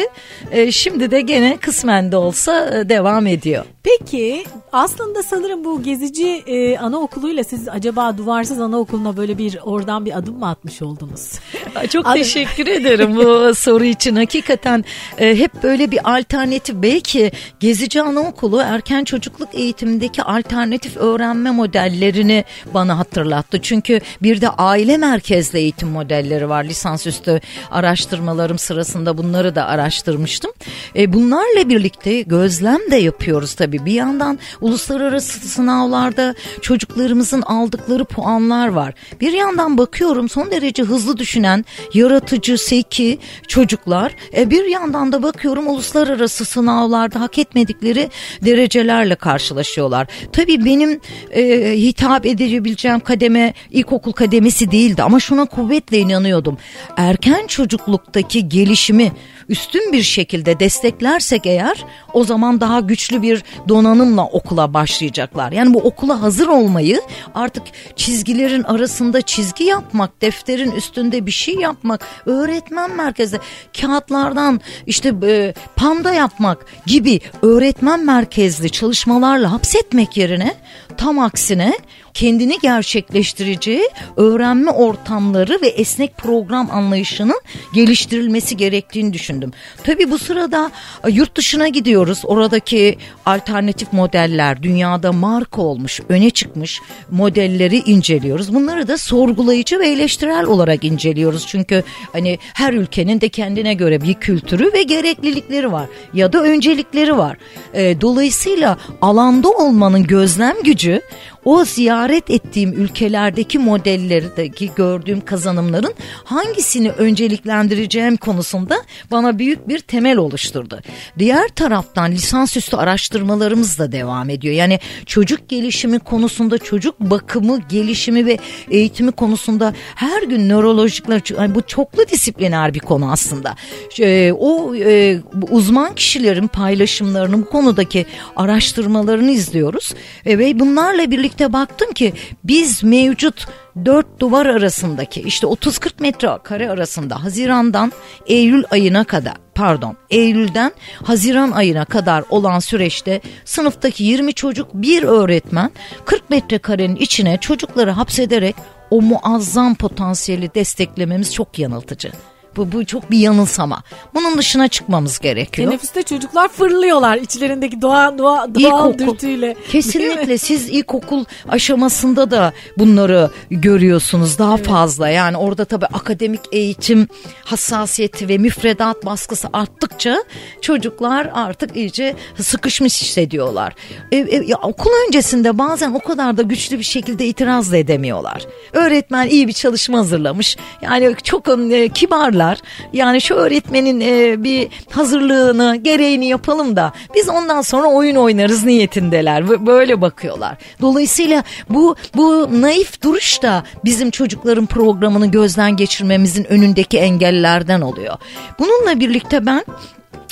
E, 0.51 0.71
şimdi 0.71 1.11
de 1.11 1.21
gene 1.21 1.57
kısmen 1.57 2.11
de 2.11 2.17
olsa 2.17 2.79
e, 2.79 2.89
devam 2.89 3.27
ediyor. 3.27 3.65
Peki 3.83 4.43
aslında 4.75 5.23
sanırım 5.23 5.63
bu 5.63 5.83
gezici 5.83 6.27
e, 6.27 6.77
anaokuluyla 6.77 7.43
siz 7.43 7.67
acaba 7.69 8.17
duvarsız 8.17 8.59
anaokuluna 8.59 9.17
böyle 9.17 9.37
bir 9.37 9.57
oradan 9.63 10.05
bir 10.05 10.17
adım 10.17 10.39
mı 10.39 10.49
atmış 10.49 10.81
oldunuz? 10.81 11.31
Çok 11.89 12.13
teşekkür 12.13 12.67
ederim 12.67 13.15
bu 13.15 13.55
soru 13.55 13.85
için. 13.85 14.15
Hakikaten 14.15 14.85
e, 15.17 15.39
hep 15.39 15.63
böyle 15.63 15.91
bir 15.91 16.17
alternatif 16.17 16.75
belki 16.75 17.31
gezici 17.59 18.01
anaokulu 18.01 18.61
erken 18.61 19.03
çocukluk 19.03 19.49
eğitimindeki 19.53 20.23
alternatif 20.23 20.97
öğrenme 20.97 21.51
modellerini 21.51 22.43
bana 22.73 22.97
hatırlattı. 22.97 23.61
Çünkü 23.61 24.01
bir 24.21 24.41
de 24.41 24.49
aile 24.49 24.97
merkezli 24.97 25.59
eğitim 25.59 25.89
modelleri 25.89 26.49
var. 26.49 26.63
Lisansüstü 26.63 27.41
araştırmalarım 27.71 28.57
sırasında 28.57 29.17
bunları 29.17 29.55
da 29.55 29.65
araştırmıştım. 29.65 30.51
E, 30.95 31.13
bunlarla 31.13 31.69
birlikte 31.69 32.21
gözlem 32.21 32.91
de 32.91 32.95
yapıyoruz 32.95 33.53
tabii. 33.53 33.85
Bir 33.85 33.93
yandan 33.93 34.39
uluslararası 34.65 35.47
sınavlarda 35.47 36.35
çocuklarımızın 36.61 37.41
aldıkları 37.41 38.05
puanlar 38.05 38.67
var. 38.67 38.93
Bir 39.21 39.33
yandan 39.33 39.77
bakıyorum 39.77 40.29
son 40.29 40.51
derece 40.51 40.83
hızlı 40.83 41.17
düşünen, 41.17 41.65
yaratıcı, 41.93 42.57
zeki 42.57 43.19
çocuklar. 43.47 44.15
E, 44.37 44.49
bir 44.49 44.65
yandan 44.65 45.11
da 45.11 45.23
bakıyorum 45.23 45.67
uluslararası 45.67 46.45
sınavlarda 46.45 47.21
hak 47.21 47.39
etmedikleri 47.39 48.09
derecelerle 48.41 49.15
karşılaşıyorlar. 49.15 50.07
Tabii 50.31 50.65
benim 50.65 50.99
e, 51.31 51.71
hitap 51.77 52.25
edebileceğim 52.25 52.99
kademe 52.99 53.53
ilkokul 53.71 54.11
kademesi 54.11 54.71
değildi 54.71 55.03
ama 55.03 55.19
şuna 55.19 55.45
kuvvetle 55.45 55.97
inanıyordum. 55.97 56.57
Erken 56.97 57.47
çocukluktaki 57.47 58.49
gelişimi 58.49 59.11
üstün 59.49 59.93
bir 59.93 60.03
şekilde 60.03 60.59
desteklersek 60.59 61.45
eğer 61.45 61.85
o 62.13 62.23
zaman 62.23 62.61
daha 62.61 62.79
güçlü 62.79 63.21
bir 63.21 63.43
donanımla 63.69 64.25
okula 64.25 64.73
başlayacaklar. 64.73 65.51
Yani 65.51 65.73
bu 65.73 65.79
okula 65.79 66.21
hazır 66.21 66.47
olmayı 66.47 67.01
artık 67.35 67.63
çizgilerin 67.95 68.63
arasında 68.63 69.21
çizgi 69.21 69.63
yapmak, 69.63 70.21
defterin 70.21 70.71
üstünde 70.71 71.25
bir 71.25 71.31
şey 71.31 71.55
yapmak, 71.55 72.07
öğretmen 72.25 72.95
merkezde 72.95 73.39
kağıtlardan 73.81 74.61
işte 74.85 75.13
e, 75.23 75.53
panda 75.75 76.13
yapmak 76.13 76.65
gibi 76.85 77.19
öğretmen 77.41 78.05
merkezli 78.05 78.69
çalışmalarla 78.69 79.51
hapsetmek 79.51 80.17
yerine 80.17 80.55
tam 80.97 81.19
aksine 81.19 81.73
kendini 82.15 82.59
gerçekleştireceği 82.59 83.89
öğrenme 84.17 84.71
ortamları 84.71 85.59
ve 85.61 85.67
esnek 85.67 86.17
program 86.17 86.71
anlayışının 86.71 87.41
geliştirilmesi 87.73 88.57
gerektiğini 88.57 89.13
düşündüm. 89.13 89.51
Tabii 89.83 90.11
bu 90.11 90.17
sırada 90.17 90.71
e, 91.07 91.11
yurt 91.11 91.37
dışına 91.37 91.67
gidiyoruz. 91.67 92.21
Oradaki 92.23 92.97
alternatif 93.25 93.93
modeller 93.93 94.63
dünyada 94.63 95.11
marka 95.11 95.61
olmuş, 95.61 95.99
öne 96.09 96.29
çıkmış 96.29 96.81
modelleri 97.11 97.77
inceliyoruz. 97.77 98.53
Bunları 98.53 98.87
da 98.87 98.97
sorgulayıcı 98.97 99.79
ve 99.79 99.89
eleştirel 99.89 100.45
olarak 100.45 100.83
inceliyoruz. 100.83 101.47
Çünkü 101.47 101.83
hani 102.13 102.39
her 102.53 102.73
ülkenin 102.73 103.21
de 103.21 103.29
kendine 103.29 103.73
göre 103.73 104.01
bir 104.01 104.13
kültürü 104.13 104.73
ve 104.73 104.83
gereklilikleri 104.83 105.71
var 105.71 105.87
ya 106.13 106.33
da 106.33 106.43
öncelikleri 106.43 107.17
var. 107.17 107.37
E, 107.73 108.01
dolayısıyla 108.01 108.77
alanda 109.01 109.49
olmanın 109.49 110.03
gözlem 110.03 110.55
gücü 110.63 111.01
o 111.45 111.65
ziyaret 111.65 112.29
ettiğim 112.29 112.73
ülkelerdeki 112.73 113.59
modellerdeki 113.59 114.71
gördüğüm 114.75 115.21
kazanımların 115.21 115.93
hangisini 116.23 116.91
önceliklendireceğim 116.91 118.17
konusunda 118.17 118.77
bana 119.11 119.39
büyük 119.39 119.67
bir 119.67 119.79
temel 119.79 120.17
oluşturdu. 120.17 120.79
Diğer 121.19 121.47
taraftan 121.47 122.11
lisansüstü 122.11 122.77
araştırmalarımız 122.77 123.79
da 123.79 123.91
devam 123.91 124.29
ediyor. 124.29 124.53
Yani 124.55 124.79
çocuk 125.05 125.49
gelişimi 125.49 125.99
konusunda 125.99 126.57
çocuk 126.57 126.99
bakımı, 126.99 127.59
gelişimi 127.69 128.25
ve 128.25 128.37
eğitimi 128.71 129.11
konusunda 129.11 129.73
her 129.95 130.23
gün 130.23 130.49
nörolojikler 130.49 131.21
yani 131.37 131.55
bu 131.55 131.61
çoklu 131.61 132.07
disipliner 132.07 132.73
bir 132.73 132.79
konu 132.79 133.11
aslında. 133.11 133.55
Ee, 133.99 134.33
o 134.39 134.75
e, 134.75 135.19
uzman 135.51 135.95
kişilerin 135.95 136.47
paylaşımlarını 136.47 137.41
bu 137.41 137.45
konudaki 137.45 138.05
araştırmalarını 138.35 139.31
izliyoruz 139.31 139.93
e, 140.25 140.37
ve 140.37 140.59
bunlarla 140.59 141.11
birlikte 141.11 141.34
birlikte 141.35 141.53
baktım 141.53 141.93
ki 141.93 142.13
biz 142.43 142.83
mevcut 142.83 143.47
dört 143.85 144.19
duvar 144.19 144.45
arasındaki 144.45 145.21
işte 145.21 145.47
30-40 145.47 145.89
metre 145.99 146.29
kare 146.43 146.69
arasında 146.69 147.23
Haziran'dan 147.23 147.91
Eylül 148.27 148.63
ayına 148.71 149.03
kadar 149.03 149.33
pardon 149.55 149.97
Eylül'den 150.09 150.71
Haziran 151.03 151.51
ayına 151.51 151.85
kadar 151.85 152.23
olan 152.29 152.59
süreçte 152.59 153.21
sınıftaki 153.45 154.03
20 154.03 154.33
çocuk 154.33 154.73
bir 154.73 155.03
öğretmen 155.03 155.71
40 156.05 156.29
metrekarenin 156.29 156.95
içine 156.95 157.37
çocukları 157.37 157.91
hapsederek 157.91 158.55
o 158.89 159.01
muazzam 159.01 159.75
potansiyeli 159.75 160.53
desteklememiz 160.55 161.33
çok 161.33 161.59
yanıltıcı. 161.59 162.11
Bu, 162.55 162.71
bu 162.71 162.85
çok 162.85 163.11
bir 163.11 163.17
yanılsama. 163.17 163.83
Bunun 164.13 164.37
dışına 164.37 164.67
çıkmamız 164.67 165.19
gerekiyor. 165.19 165.69
Teneffüste 165.69 166.03
çocuklar 166.03 166.47
fırlıyorlar 166.47 167.17
içlerindeki 167.17 167.81
doğa, 167.81 168.17
doğa, 168.17 168.55
doğal 168.55 168.93
ilkokul, 168.93 169.13
dürtüyle. 169.13 169.55
Kesinlikle 169.71 170.37
siz 170.37 170.69
ilkokul 170.69 171.25
aşamasında 171.49 172.31
da 172.31 172.53
bunları 172.77 173.29
görüyorsunuz 173.49 174.39
daha 174.39 174.55
evet. 174.55 174.67
fazla. 174.67 175.09
Yani 175.09 175.37
orada 175.37 175.65
tabii 175.65 175.85
akademik 175.85 176.41
eğitim 176.51 177.07
hassasiyeti 177.43 178.27
ve 178.27 178.37
müfredat 178.37 179.05
baskısı 179.05 179.47
arttıkça 179.53 180.23
çocuklar 180.61 181.29
artık 181.33 181.75
iyice 181.75 182.15
sıkışmış 182.41 183.01
hissediyorlar. 183.01 183.73
E, 184.11 184.17
e, 184.17 184.43
ya, 184.45 184.57
okul 184.57 184.89
öncesinde 185.07 185.57
bazen 185.57 185.93
o 185.93 185.99
kadar 185.99 186.37
da 186.37 186.41
güçlü 186.41 186.79
bir 186.79 186.83
şekilde 186.83 187.25
itiraz 187.25 187.71
da 187.71 187.77
edemiyorlar. 187.77 188.45
Öğretmen 188.73 189.27
iyi 189.27 189.47
bir 189.47 189.53
çalışma 189.53 189.97
hazırlamış. 189.97 190.57
Yani 190.81 191.15
çok 191.23 191.47
e, 191.71 191.89
kibarlar 191.89 192.44
yapıyorlar. 192.45 192.59
Yani 192.93 193.21
şu 193.21 193.35
öğretmenin 193.35 194.01
e, 194.01 194.43
bir 194.43 194.67
hazırlığını, 194.91 195.75
gereğini 195.75 196.27
yapalım 196.27 196.75
da 196.75 196.93
biz 197.15 197.29
ondan 197.29 197.61
sonra 197.61 197.87
oyun 197.87 198.15
oynarız 198.15 198.63
niyetindeler. 198.65 199.65
Böyle 199.65 200.01
bakıyorlar. 200.01 200.57
Dolayısıyla 200.81 201.43
bu 201.69 201.95
bu 202.15 202.47
naif 202.61 203.01
duruş 203.03 203.41
da 203.41 203.63
bizim 203.85 204.11
çocukların 204.11 204.65
programını 204.65 205.31
gözden 205.31 205.75
geçirmemizin 205.75 206.45
önündeki 206.45 206.97
engellerden 206.97 207.81
oluyor. 207.81 208.17
Bununla 208.59 208.99
birlikte 208.99 209.45
ben 209.45 209.65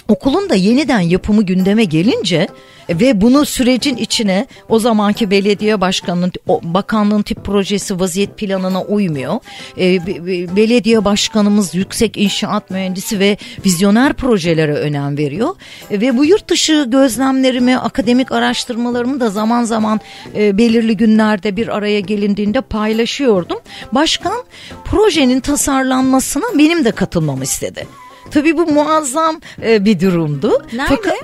okulun 0.07 0.49
da 0.49 0.55
yeniden 0.55 0.99
yapımı 0.99 1.43
gündeme 1.43 1.83
gelince 1.83 2.47
ve 2.89 3.21
bunu 3.21 3.45
sürecin 3.45 3.97
içine 3.97 4.47
o 4.69 4.79
zamanki 4.79 5.31
belediye 5.31 5.81
başkanının 5.81 6.31
bakanlığın 6.63 7.21
tip 7.21 7.45
projesi 7.45 7.99
vaziyet 7.99 8.37
planına 8.37 8.81
uymuyor. 8.81 9.39
E, 9.77 10.05
belediye 10.55 11.05
başkanımız 11.05 11.75
yüksek 11.75 12.17
inşaat 12.17 12.69
mühendisi 12.69 13.19
ve 13.19 13.37
vizyoner 13.65 14.13
projelere 14.13 14.73
önem 14.73 15.17
veriyor. 15.17 15.55
E, 15.91 16.01
ve 16.01 16.17
bu 16.17 16.25
yurt 16.25 16.49
dışı 16.49 16.85
gözlemlerimi, 16.87 17.77
akademik 17.77 18.31
araştırmalarımı 18.31 19.19
da 19.19 19.29
zaman 19.29 19.63
zaman 19.63 19.99
e, 20.35 20.57
belirli 20.57 20.97
günlerde 20.97 21.55
bir 21.55 21.67
araya 21.67 21.99
gelindiğinde 21.99 22.61
paylaşıyordum. 22.61 23.59
Başkan 23.91 24.43
projenin 24.85 25.39
tasarlanmasına 25.39 26.45
benim 26.57 26.85
de 26.85 26.91
katılmamı 26.91 27.43
istedi. 27.43 27.87
Tabii 28.31 28.57
bu 28.57 28.65
muazzam 28.65 29.41
e, 29.63 29.85
bir 29.85 29.99
durumdu. 29.99 30.61
Nerede? 30.73 30.95
Fakat, 30.95 31.17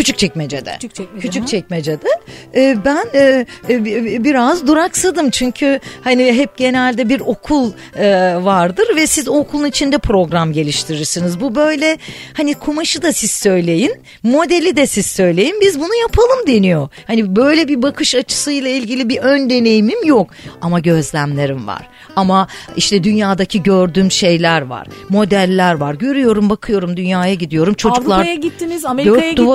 Küçük 0.00 0.18
çekmecede. 0.18 0.72
Küçük 0.72 0.94
çekmecede. 0.94 1.20
Küçük 1.20 1.48
çekmecede. 1.48 2.08
Ee, 2.54 2.76
ben 2.84 3.06
e, 3.14 3.46
e, 3.68 4.24
biraz 4.24 4.66
duraksadım 4.66 5.30
çünkü 5.30 5.80
hani 6.04 6.32
hep 6.32 6.56
genelde 6.56 7.08
bir 7.08 7.20
okul 7.20 7.72
e, 7.96 8.34
vardır 8.44 8.96
ve 8.96 9.06
siz 9.06 9.28
okulun 9.28 9.66
içinde 9.66 9.98
program 9.98 10.52
geliştirirsiniz. 10.52 11.40
Bu 11.40 11.54
böyle 11.54 11.98
hani 12.32 12.54
kumaşı 12.54 13.02
da 13.02 13.12
siz 13.12 13.30
söyleyin, 13.30 13.92
modeli 14.22 14.76
de 14.76 14.86
siz 14.86 15.06
söyleyin. 15.06 15.60
Biz 15.60 15.80
bunu 15.80 15.94
yapalım 16.02 16.46
deniyor. 16.46 16.88
Hani 17.06 17.36
böyle 17.36 17.68
bir 17.68 17.82
bakış 17.82 18.14
açısıyla 18.14 18.70
ilgili 18.70 19.08
bir 19.08 19.18
ön 19.18 19.50
deneyimim 19.50 20.04
yok 20.04 20.30
ama 20.60 20.80
gözlemlerim 20.80 21.66
var. 21.66 21.88
Ama 22.16 22.48
işte 22.76 23.04
dünyadaki 23.04 23.62
gördüğüm 23.62 24.10
şeyler 24.10 24.62
var. 24.62 24.86
Modeller 25.08 25.74
var. 25.74 25.94
Görüyorum, 25.94 26.50
bakıyorum 26.50 26.96
dünyaya 26.96 27.34
gidiyorum. 27.34 27.74
Çocuklar 27.74 28.16
Avrupa'ya 28.16 28.34
gittiniz, 28.34 28.84
Amerika'ya 28.84 29.30
gittiniz 29.30 29.46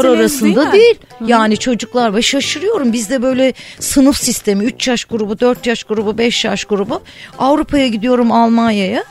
arasında 0.44 0.72
değil. 0.72 0.84
değil. 0.84 0.96
Yani 1.26 1.58
çocuklar 1.58 2.16
ve 2.16 2.22
şaşırıyorum 2.22 2.94
bizde 2.94 3.22
böyle 3.22 3.54
sınıf 3.80 4.18
sistemi 4.18 4.64
3 4.64 4.88
yaş 4.88 5.06
grubu, 5.06 5.40
4 5.40 5.68
yaş 5.68 5.84
grubu, 5.84 6.18
5 6.18 6.46
yaş 6.46 6.66
grubu. 6.66 7.02
Avrupa'ya 7.40 7.88
gidiyorum 7.88 8.32
Almanya'ya. 8.32 9.04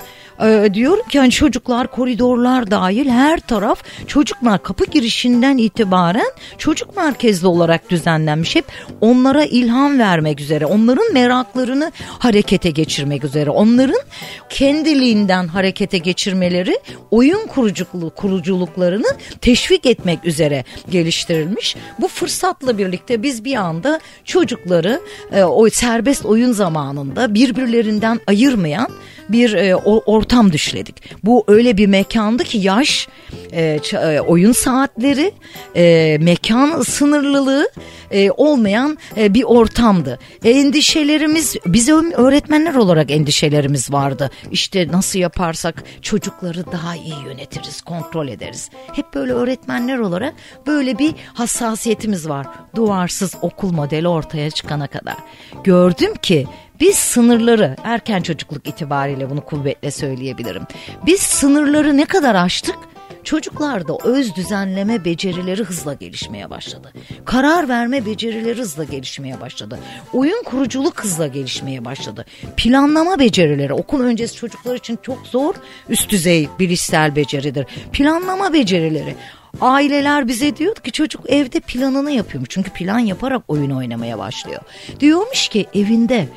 E, 0.43 0.75
diyorum 0.75 1.09
ki 1.09 1.19
hani 1.19 1.31
çocuklar 1.31 1.87
koridorlar 1.87 2.71
dahil 2.71 3.09
her 3.09 3.41
taraf 3.41 3.83
çocuklar 4.07 4.63
kapı 4.63 4.85
girişinden 4.85 5.59
itibaren 5.59 6.33
çocuk 6.59 6.97
merkezli 6.97 7.47
olarak 7.47 7.91
düzenlenmiş. 7.91 8.57
Hep 8.57 8.65
onlara 9.01 9.45
ilham 9.45 9.99
vermek 9.99 10.41
üzere, 10.41 10.67
onların 10.67 11.13
meraklarını 11.13 11.93
harekete 12.19 12.71
geçirmek 12.71 13.25
üzere, 13.25 13.51
onların 13.51 14.01
kendiliğinden 14.49 15.49
harekete 15.49 15.99
geçirmeleri 15.99 16.79
oyun 17.11 17.47
kuruculuğu, 17.47 18.11
kuruculuklarını 18.11 19.07
teşvik 19.41 19.87
etmek 19.87 20.25
üzere 20.25 20.65
geliştirilmiş. 20.91 21.77
Bu 22.01 22.09
fırsatla 22.09 22.79
birlikte 22.79 23.23
biz 23.23 23.45
bir 23.45 23.55
anda 23.55 24.01
çocukları 24.25 25.01
e, 25.33 25.45
o 25.45 25.71
serbest 25.71 26.27
oyun 26.27 26.53
zamanında 26.53 27.35
birbirlerinden 27.35 28.21
ayırmayan 28.27 28.89
bir 29.29 29.53
e, 29.53 29.77
ortam 30.25 30.53
düşledik. 30.53 31.03
Bu 31.25 31.45
öyle 31.49 31.77
bir 31.77 31.87
mekandı 31.87 32.45
ki 32.45 32.59
yaş, 32.59 33.09
e, 33.53 33.81
e, 33.93 34.21
oyun 34.21 34.53
saatleri, 34.53 35.33
e, 35.77 36.19
mekan 36.21 36.83
sınırlılığı 36.83 37.69
e, 38.11 38.31
olmayan 38.31 38.99
e, 39.17 39.35
bir 39.35 39.43
ortamdı. 39.43 40.19
E, 40.45 40.51
endişelerimiz, 40.51 41.57
bize 41.67 41.93
öğretmenler 41.93 42.75
olarak 42.75 43.11
endişelerimiz 43.11 43.93
vardı. 43.93 44.31
İşte 44.51 44.89
nasıl 44.89 45.19
yaparsak 45.19 45.85
çocukları 46.03 46.73
daha 46.73 46.97
iyi 46.97 47.15
yönetiriz, 47.27 47.83
kontrol 47.83 48.29
ederiz. 48.29 48.71
Hep 48.93 49.15
böyle 49.15 49.33
öğretmenler 49.33 49.99
olarak 49.99 50.35
böyle 50.67 50.99
bir 50.99 51.15
hassasiyetimiz 51.35 52.29
var. 52.29 52.47
Duvarsız 52.75 53.35
okul 53.43 53.73
modeli 53.73 54.09
ortaya 54.09 54.51
çıkana 54.51 54.87
kadar. 54.87 55.17
Gördüm 55.65 56.15
ki 56.23 56.47
biz 56.81 56.97
sınırları 56.97 57.77
erken 57.85 58.23
çocukluk 58.23 58.69
itibariyle 58.69 59.31
bunu 59.31 59.41
kuvvetle 59.45 59.91
söyleyebilirim. 59.91 60.63
Biz 61.07 61.21
sınırları 61.21 61.97
ne 61.97 62.05
kadar 62.05 62.35
aştık? 62.35 62.77
Çocuklarda 63.25 63.99
öz 64.05 64.35
düzenleme 64.35 65.05
becerileri 65.05 65.63
hızla 65.65 65.95
gelişmeye 65.95 66.51
başladı. 66.51 66.93
Karar 67.25 67.69
verme 67.69 68.07
becerileri 68.07 68.59
hızla 68.59 68.85
gelişmeye 68.85 69.41
başladı. 69.41 69.79
Oyun 70.13 70.43
kuruculuk 70.43 71.05
hızla 71.05 71.27
gelişmeye 71.27 71.85
başladı. 71.85 72.25
Planlama 72.57 73.19
becerileri 73.19 73.73
okul 73.73 74.01
öncesi 74.01 74.37
çocuklar 74.37 74.75
için 74.75 74.99
çok 75.03 75.27
zor 75.27 75.55
üst 75.89 76.11
düzey 76.11 76.49
bilişsel 76.59 77.17
beceridir. 77.17 77.67
Planlama 77.93 78.53
becerileri 78.53 79.17
Aileler 79.61 80.29
bize 80.29 80.57
diyor 80.57 80.75
ki 80.75 80.93
çocuk 80.93 81.31
evde 81.31 81.61
planını 81.61 82.11
yapıyormuş. 82.11 82.49
Çünkü 82.51 82.71
plan 82.71 82.99
yaparak 82.99 83.43
oyun 83.49 83.71
oynamaya 83.71 84.19
başlıyor. 84.19 84.61
Diyormuş 85.01 85.49
ki 85.49 85.67
evinde 85.75 86.29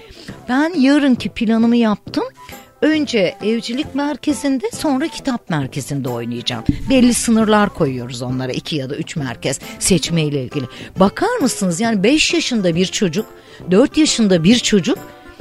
ben 0.49 0.73
yarınki 0.79 1.29
planımı 1.29 1.75
yaptım. 1.75 2.23
Önce 2.81 3.35
evcilik 3.43 3.95
merkezinde 3.95 4.71
sonra 4.71 5.07
kitap 5.07 5.49
merkezinde 5.49 6.09
oynayacağım. 6.09 6.63
Belli 6.89 7.13
sınırlar 7.13 7.73
koyuyoruz 7.73 8.21
onlara 8.21 8.51
iki 8.51 8.75
ya 8.75 8.89
da 8.89 8.95
üç 8.95 9.15
merkez 9.15 9.59
seçmeyle 9.79 10.43
ilgili. 10.43 10.65
Bakar 10.99 11.37
mısınız 11.41 11.79
yani 11.79 12.03
beş 12.03 12.33
yaşında 12.33 12.75
bir 12.75 12.85
çocuk 12.85 13.25
dört 13.71 13.97
yaşında 13.97 14.43
bir 14.43 14.55
çocuk 14.59 14.97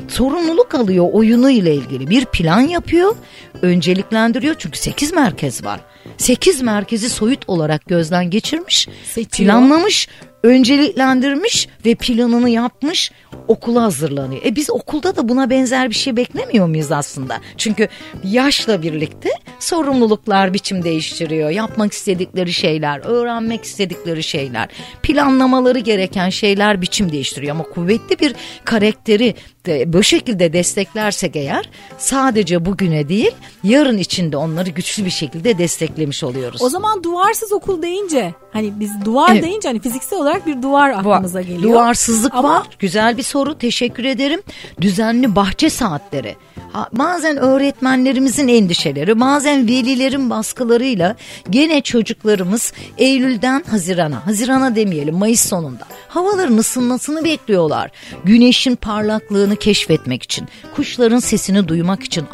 sorumluluk 0.09 0.75
alıyor 0.75 1.09
oyunu 1.12 1.50
ile 1.50 1.75
ilgili 1.75 2.11
bir 2.11 2.25
plan 2.25 2.61
yapıyor 2.61 3.16
önceliklendiriyor 3.62 4.54
çünkü 4.59 4.78
sekiz 4.78 5.12
merkez 5.12 5.64
var. 5.64 5.80
Sekiz 6.16 6.62
merkezi 6.62 7.10
soyut 7.10 7.44
olarak 7.48 7.86
gözden 7.86 8.30
geçirmiş, 8.30 8.88
Seçiyor. 9.14 9.50
planlamış, 9.50 10.08
önceliklendirmiş 10.42 11.68
ve 11.86 11.94
planını 11.94 12.50
yapmış 12.50 13.12
okula 13.48 13.82
hazırlanıyor. 13.82 14.42
E 14.44 14.56
biz 14.56 14.70
okulda 14.70 15.16
da 15.16 15.28
buna 15.28 15.50
benzer 15.50 15.90
bir 15.90 15.94
şey 15.94 16.16
beklemiyor 16.16 16.66
muyuz 16.66 16.92
aslında? 16.92 17.40
Çünkü 17.56 17.88
yaşla 18.24 18.82
birlikte 18.82 19.30
sorumluluklar 19.58 20.54
biçim 20.54 20.84
değiştiriyor. 20.84 21.50
Yapmak 21.50 21.92
istedikleri 21.92 22.52
şeyler, 22.52 23.00
öğrenmek 23.04 23.64
istedikleri 23.64 24.22
şeyler, 24.22 24.68
planlamaları 25.02 25.78
gereken 25.78 26.28
şeyler 26.28 26.82
biçim 26.82 27.12
değiştiriyor. 27.12 27.54
Ama 27.54 27.64
kuvvetli 27.64 28.18
bir 28.18 28.34
karakteri 28.64 29.34
de 29.66 29.92
bu 29.92 30.02
şekilde 30.02 30.52
desteklersek 30.52 31.36
eğer 31.36 31.70
sadece 31.98 32.64
bugüne 32.64 33.08
değil 33.08 33.32
yarın 33.64 33.98
içinde 33.98 34.36
onları 34.36 34.70
güçlü 34.70 35.04
bir 35.04 35.10
şekilde 35.10 35.58
desteklemiş 35.58 36.24
oluyoruz. 36.24 36.62
O 36.62 36.68
zaman 36.68 37.04
duvarsız 37.04 37.52
okul 37.52 37.82
deyince 37.82 38.34
hani 38.56 38.80
biz 38.80 39.04
duvar 39.04 39.32
evet. 39.32 39.42
deyince 39.44 39.68
hani 39.68 39.80
fiziksel 39.80 40.18
olarak 40.18 40.46
bir 40.46 40.62
duvar 40.62 40.90
aklımıza 40.90 41.42
geliyor. 41.42 41.62
Duvarsızlık 41.62 42.34
Ama... 42.34 42.48
var. 42.48 42.66
Güzel 42.78 43.16
bir 43.16 43.22
soru. 43.22 43.58
Teşekkür 43.58 44.04
ederim. 44.04 44.42
Düzenli 44.80 45.36
bahçe 45.36 45.70
saatleri. 45.70 46.36
Ha, 46.72 46.88
bazen 46.92 47.36
öğretmenlerimizin 47.36 48.48
endişeleri, 48.48 49.20
bazen 49.20 49.68
velilerin 49.68 50.30
baskılarıyla 50.30 51.16
gene 51.50 51.80
çocuklarımız 51.80 52.72
Eylül'den 52.98 53.64
Haziran'a, 53.70 54.26
Haziran'a 54.26 54.76
demeyelim 54.76 55.14
Mayıs 55.14 55.48
sonunda 55.48 55.84
havaların 56.08 56.56
ısınmasını 56.56 57.25
bekliyorlar. 57.25 57.90
Güneşin 58.25 58.76
parlaklığını 58.76 59.56
keşfetmek 59.56 60.22
için, 60.22 60.48
kuşların 60.76 61.18
sesini 61.18 61.68
duymak 61.68 62.02
için, 62.02 62.26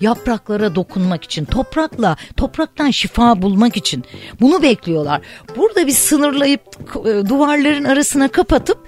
yapraklara 0.00 0.74
dokunmak 0.74 1.24
için, 1.24 1.44
toprakla, 1.44 2.16
topraktan 2.36 2.90
şifa 2.90 3.42
bulmak 3.42 3.76
için 3.76 4.04
bunu 4.40 4.62
bekliyorlar. 4.62 5.20
Burada 5.60 5.86
bir 5.86 5.92
sınırlayıp 5.92 6.60
e, 7.06 7.28
duvarların 7.28 7.84
arasına 7.84 8.28
kapatıp 8.28 8.78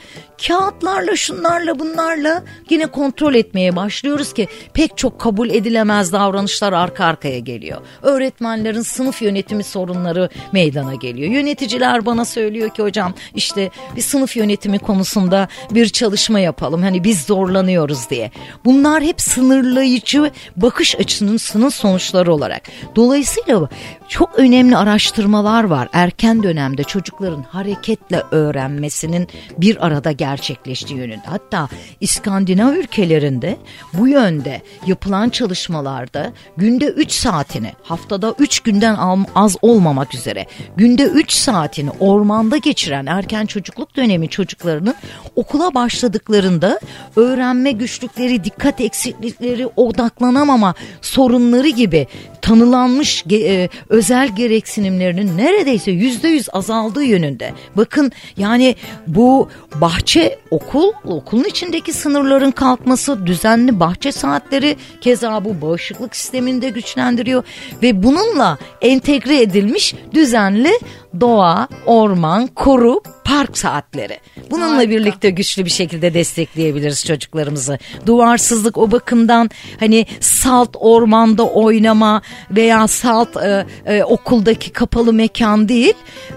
kağıtlarla 0.49 1.17
şunlarla 1.17 1.79
bunlarla 1.79 2.43
yine 2.71 2.87
kontrol 2.87 3.35
etmeye 3.35 3.77
başlıyoruz 3.77 4.33
ki 4.33 4.49
pek 4.75 4.99
çok 4.99 5.21
kabul 5.21 5.51
edilemez 5.51 6.13
davranışlar 6.13 6.73
arka 6.73 7.05
arkaya 7.05 7.39
geliyor. 7.39 7.81
Öğretmenlerin 8.03 8.83
sınıf 8.83 9.23
yönetimi 9.23 9.65
sorunları 9.65 10.29
meydana 10.53 10.95
geliyor. 10.95 11.31
Yöneticiler 11.31 12.07
bana 12.07 12.25
söylüyor 12.25 12.71
ki 12.71 12.83
hocam 12.83 13.15
işte 13.35 13.71
bir 13.97 14.01
sınıf 14.01 14.37
yönetimi 14.37 14.79
konusunda 14.79 15.49
bir 15.71 15.89
çalışma 15.89 16.41
yapalım. 16.41 16.83
Hani 16.83 17.05
biz 17.05 17.23
zorlanıyoruz 17.23 18.11
diye. 18.11 18.31
Bunlar 18.65 19.03
hep 19.03 19.21
sınırlayıcı 19.21 20.31
bakış 20.57 20.97
açısının 20.97 21.69
sonuçları 21.69 22.35
olarak. 22.35 22.63
Dolayısıyla 22.97 23.69
çok 24.09 24.39
önemli 24.39 24.77
araştırmalar 24.77 25.65
var. 25.65 25.89
Erken 25.93 26.43
dönemde 26.43 26.85
çocukların 26.85 27.43
hareketle 27.43 28.23
öğrenmesinin 28.31 29.29
bir 29.59 29.87
arada 29.87 30.13
gerçekleştiği 30.33 30.99
yönünde. 30.99 31.27
Hatta 31.27 31.69
İskandinav 32.01 32.73
ülkelerinde 32.73 33.57
bu 33.93 34.09
yönde 34.09 34.63
yapılan 34.87 35.29
çalışmalarda 35.29 36.33
günde 36.57 36.87
3 36.87 37.13
saatini 37.13 37.73
haftada 37.83 38.35
3 38.39 38.61
günden 38.61 38.97
az 39.35 39.57
olmamak 39.63 40.15
üzere 40.15 40.47
günde 40.77 41.05
3 41.05 41.33
saatini 41.33 41.91
ormanda 42.01 42.57
geçiren 42.57 43.07
erken 43.07 43.47
çocukluk 43.47 43.97
dönemi 43.97 44.29
çocuklarının 44.29 44.95
okula 45.37 45.75
başladıklarında 45.75 46.81
öğrenme 47.17 47.73
güçlükleri, 47.73 48.45
dikkat 48.45 48.81
eksiklikleri, 48.81 49.67
odaklanamama 49.67 50.75
sorunları 51.01 51.69
gibi 51.69 52.07
tanılanmış 52.53 53.25
e, 53.33 53.69
özel 53.89 54.37
gereksinimlerinin 54.37 55.37
neredeyse 55.37 55.91
yüzde 55.91 56.29
yüz 56.29 56.49
azaldığı 56.53 57.05
yönünde. 57.05 57.53
Bakın 57.77 58.13
yani 58.37 58.77
bu 59.07 59.49
bahçe 59.75 60.39
okul, 60.51 60.93
okulun 61.05 61.45
içindeki 61.45 61.93
sınırların 61.93 62.51
kalkması, 62.51 63.27
düzenli 63.27 63.81
bahçe 63.81 64.13
saatleri 64.13 64.77
keza 65.01 65.45
bu 65.45 65.67
bağışıklık 65.67 66.17
sistemini 66.17 66.63
de 66.63 66.69
güçlendiriyor 66.69 67.43
ve 67.83 68.03
bununla 68.03 68.59
entegre 68.81 69.43
edilmiş 69.43 69.95
düzenli 70.15 70.73
doğa, 71.21 71.69
orman, 71.87 72.47
koru, 72.47 73.03
park 73.25 73.59
saatleri. 73.59 74.19
Bununla 74.51 74.77
Harika. 74.77 74.91
birlikte 74.91 75.31
güçlü 75.31 75.65
bir 75.65 75.71
şekilde 75.71 76.15
destekleyebiliriz 76.15 77.05
çocuklarımızı. 77.05 77.79
Duvarsızlık 78.07 78.79
o 78.79 78.91
bakımdan 78.91 79.51
hani 79.81 80.07
salt 80.21 80.71
ormanda 80.75 81.45
oynama 81.45 82.23
veya 82.51 82.89
salt 82.89 83.37
e, 83.37 83.67
e, 83.87 84.05
okuldaki 84.05 84.73
kapalı 84.73 85.13
mekan 85.13 85.69
değil. 85.69 85.95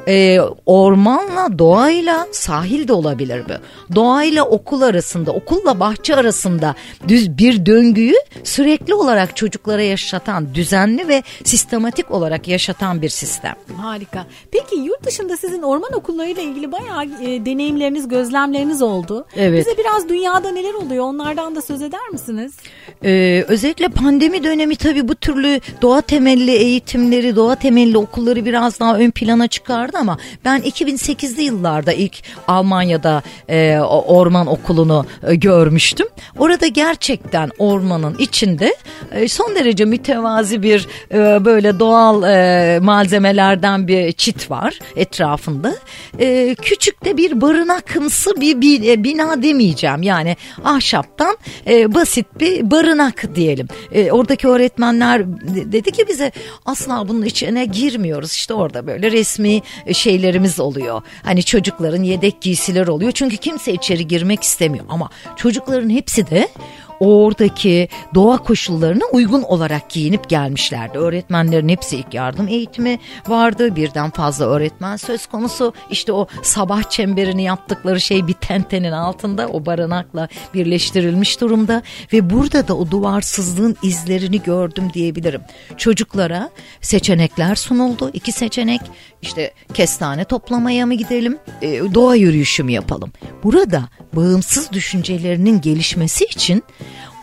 E, 0.08 0.40
ormanla, 0.66 1.60
doğayla 1.60 2.28
sahil 2.32 2.88
de 2.88 2.94
olabilir 2.94 3.44
bu. 3.50 3.54
Doğayla 3.96 4.44
okul 4.44 4.82
arasında, 4.82 5.32
okulla 5.32 5.80
bahçe 5.80 6.16
arasında 6.16 6.76
düz 7.08 7.38
bir 7.38 7.66
döngüyü 7.66 8.16
sürekli 8.44 8.94
olarak 8.94 9.36
çocuklara 9.36 9.82
yaşatan, 9.82 10.56
düzenli 10.56 11.08
ve 11.08 11.24
sistematik 11.44 12.12
olarak 12.12 12.48
yaşatan 12.48 13.02
bir 13.02 13.10
sistem. 13.10 13.56
Harika. 13.78 14.26
Peki 14.52 14.65
Peki 14.70 14.82
yurt 14.82 15.06
dışında 15.06 15.38
sizin 15.38 15.62
orman 15.62 15.94
okullarıyla 15.94 16.44
ilgili 16.44 16.72
bayağı 16.72 17.06
e, 17.06 17.46
deneyimleriniz, 17.46 18.08
gözlemleriniz 18.08 18.82
oldu. 18.82 19.26
Evet. 19.36 19.66
Bize 19.66 19.78
biraz 19.78 20.10
dünyada 20.10 20.52
neler 20.52 20.74
oluyor 20.74 21.04
onlardan 21.04 21.56
da 21.56 21.62
söz 21.62 21.82
eder 21.82 22.10
misiniz? 22.12 22.54
Ee, 23.04 23.46
özellikle 23.48 23.88
pandemi 23.88 24.44
dönemi 24.44 24.76
tabii 24.76 25.08
bu 25.08 25.16
türlü 25.16 25.60
doğa 25.82 26.02
temelli 26.02 26.52
eğitimleri, 26.52 27.36
doğa 27.36 27.56
temelli 27.56 27.98
okulları 27.98 28.46
biraz 28.46 28.80
daha 28.80 28.98
ön 28.98 29.12
plana 29.12 29.48
çıkardı 29.48 29.98
ama 29.98 30.18
ben 30.46 30.62
2008'li 30.62 31.42
yıllarda 31.42 31.94
ilk 31.94 32.24
Almanya'da 32.48 33.24
e, 33.50 33.80
orman 34.08 34.48
okulunu 34.48 35.06
e, 35.28 35.36
görmüştüm. 35.36 36.08
Orada 36.38 36.68
gerçekten 36.68 37.50
ormanın 37.58 38.16
içinde 38.20 38.76
e, 39.12 39.28
son 39.28 39.56
derece 39.56 39.86
mütevazi 39.86 40.64
bir 40.64 40.88
e, 41.12 41.46
böyle 41.46 41.80
doğal 41.80 42.24
e, 42.24 42.80
malzemelerden 42.80 43.88
bir 43.88 44.12
çit 44.12 44.52
var 44.52 44.55
etrafında. 44.96 45.76
E, 46.20 46.56
küçük 46.62 47.06
de 47.06 47.18
bir 47.18 47.42
barınakımsı 47.42 48.42
bir, 48.42 48.62
bir 48.62 48.90
e, 48.90 49.04
bina 49.04 49.44
demeyeceğim 49.44 50.04
yani 50.04 50.38
ahşaptan 50.64 51.38
e, 51.68 51.94
basit 51.94 52.26
bir 52.40 52.72
barınak 52.72 53.36
diyelim. 53.36 53.68
E, 53.92 54.12
oradaki 54.12 54.48
öğretmenler 54.48 55.26
dedi 55.72 55.92
ki 55.92 56.06
bize 56.08 56.32
asla 56.66 57.08
bunun 57.08 57.26
içine 57.26 57.66
girmiyoruz. 57.66 58.32
İşte 58.32 58.54
orada 58.54 58.88
böyle 58.88 59.12
resmi 59.12 59.62
şeylerimiz 59.94 60.60
oluyor. 60.60 61.02
Hani 61.24 61.44
çocukların 61.44 62.04
yedek 62.04 62.42
giysiler 62.42 62.88
oluyor. 62.88 63.12
Çünkü 63.12 63.38
kimse 63.38 63.74
içeri 63.74 64.08
girmek 64.08 64.44
istemiyor. 64.44 64.86
Ama 64.90 65.10
çocukların 65.36 65.90
hepsi 65.90 66.30
de 66.30 66.48
oradaki 67.00 67.88
doğa 68.16 68.38
koşullarına 68.38 69.04
uygun 69.12 69.42
olarak 69.42 69.90
giyinip 69.90 70.30
gelmişlerdi. 70.30 70.98
Öğretmenlerin 70.98 71.70
hepsi 71.70 71.98
ilk 71.98 72.14
yardım 72.14 72.48
eğitimi 72.48 73.00
vardı. 73.28 73.76
Birden 73.76 74.10
fazla 74.10 74.46
öğretmen 74.46 74.96
söz 74.96 75.26
konusu. 75.26 75.74
İşte 75.90 76.14
o 76.14 76.28
sabah 76.42 76.84
çemberini 76.90 77.44
yaptıkları 77.44 78.02
şey 78.02 78.28
bir 78.28 78.34
tentenin 78.34 78.92
altında 78.92 79.48
o 79.48 79.66
barınakla 79.66 80.28
birleştirilmiş 80.54 81.42
durumda 81.42 81.82
ve 82.14 82.30
burada 82.30 82.68
da 82.68 82.78
o 82.78 82.92
duvarsızlığın 82.92 83.78
izlerini 83.84 84.42
gördüm 84.42 84.90
diyebilirim. 84.94 85.42
Çocuklara 85.78 86.50
seçenekler 86.82 87.56
sunuldu. 87.56 88.10
İki 88.14 88.32
seçenek 88.32 88.82
işte 89.26 89.54
kestane 89.74 90.24
toplamaya 90.24 90.86
mı 90.86 90.94
gidelim, 90.94 91.38
e, 91.62 91.94
doğa 91.94 92.16
yürüyüşü 92.16 92.64
mü 92.64 92.72
yapalım? 92.72 93.12
Burada 93.44 93.84
bağımsız 94.14 94.72
düşüncelerinin 94.72 95.62
gelişmesi 95.62 96.26
için 96.26 96.64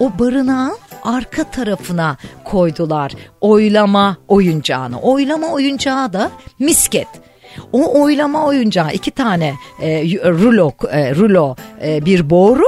o 0.01 0.19
barınağın 0.19 0.77
arka 1.03 1.45
tarafına 1.45 2.17
koydular 2.45 3.13
oylama 3.41 4.17
oyuncağını. 4.29 5.01
Oylama 5.01 5.47
oyuncağı 5.47 6.13
da 6.13 6.31
misket. 6.59 7.09
O 7.73 8.03
oylama 8.03 8.47
oyuncağı 8.47 8.93
iki 8.93 9.11
tane 9.11 9.55
e, 9.83 10.03
rulo, 10.25 10.73
e, 10.91 11.15
rulo 11.15 11.57
e, 11.85 12.05
bir 12.05 12.31
boru 12.31 12.65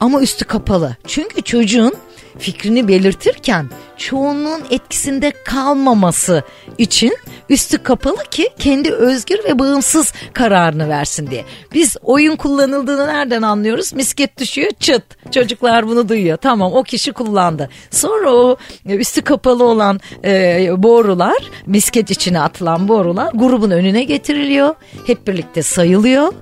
ama 0.00 0.20
üstü 0.20 0.44
kapalı. 0.44 0.96
Çünkü 1.06 1.42
çocuğun 1.42 1.94
fikrini 2.38 2.88
belirtirken 2.88 3.66
çoğunluğun 3.96 4.62
etkisinde 4.70 5.32
kalmaması 5.44 6.42
için 6.78 7.16
üstü 7.48 7.78
kapalı 7.78 8.24
ki 8.30 8.48
kendi 8.58 8.92
özgür 8.92 9.44
ve 9.44 9.58
bağımsız 9.58 10.12
kararını 10.32 10.88
versin 10.88 11.30
diye. 11.30 11.44
Biz 11.74 11.96
oyun 12.02 12.36
kullanıldığını 12.36 13.06
nereden 13.06 13.42
anlıyoruz? 13.42 13.92
Misket 13.92 14.38
düşüyor 14.38 14.70
çıt. 14.80 15.02
Çocuklar 15.32 15.88
bunu 15.88 16.08
duyuyor. 16.08 16.36
Tamam 16.36 16.72
o 16.72 16.82
kişi 16.82 17.12
kullandı. 17.12 17.68
Sonra 17.90 18.30
o 18.30 18.56
üstü 18.86 19.22
kapalı 19.22 19.64
olan 19.64 20.00
e, 20.24 20.68
borular 20.78 21.50
misket 21.66 22.10
içine 22.10 22.40
atılan 22.40 22.88
borular 22.88 23.30
grubun 23.34 23.70
önüne 23.70 24.04
getiriliyor. 24.04 24.74
Hep 25.06 25.26
birlikte 25.26 25.62
sayılıyor 25.62 26.32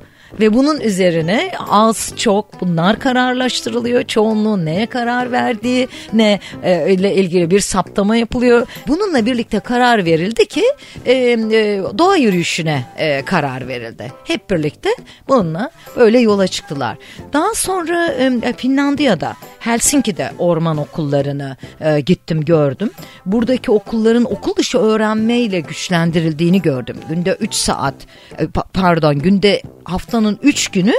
ve 0.40 0.54
bunun 0.54 0.80
üzerine 0.80 1.52
az 1.68 2.12
çok 2.16 2.60
bunlar 2.60 2.98
kararlaştırılıyor. 2.98 4.02
Çoğunluğun 4.02 4.64
neye 4.64 4.86
karar 4.86 5.32
verdiği 5.32 5.88
ne 6.12 6.40
e, 6.62 6.92
ile 6.92 7.14
ilgili 7.14 7.50
bir 7.50 7.60
saptama 7.60 8.16
yapılıyor. 8.16 8.66
Bununla 8.88 9.26
birlikte 9.26 9.60
karar 9.60 10.04
verildi 10.04 10.46
ki 10.46 10.64
e, 11.06 11.14
e, 11.14 11.82
doğa 11.98 12.16
yürüyüşüne 12.16 12.84
e, 12.96 13.22
karar 13.22 13.68
verildi. 13.68 14.12
Hep 14.24 14.50
birlikte 14.50 14.90
bununla 15.28 15.70
böyle 15.96 16.18
yola 16.18 16.46
çıktılar. 16.46 16.96
Daha 17.32 17.54
sonra 17.54 18.06
e, 18.06 18.52
Finlandiya'da 18.56 19.36
Helsinki'de 19.58 20.30
orman 20.38 20.76
okullarını 20.76 21.56
e, 21.80 22.00
gittim 22.00 22.44
gördüm. 22.44 22.90
Buradaki 23.26 23.70
okulların 23.70 24.24
okul 24.24 24.56
dışı 24.56 24.78
öğrenmeyle 24.78 25.60
güçlendirildiğini 25.60 26.62
gördüm. 26.62 26.96
Günde 27.08 27.32
3 27.40 27.54
saat 27.54 27.94
e, 28.38 28.46
pardon 28.72 29.18
günde 29.18 29.62
haftanın 29.84 30.19
3 30.42 30.68
günü 30.68 30.94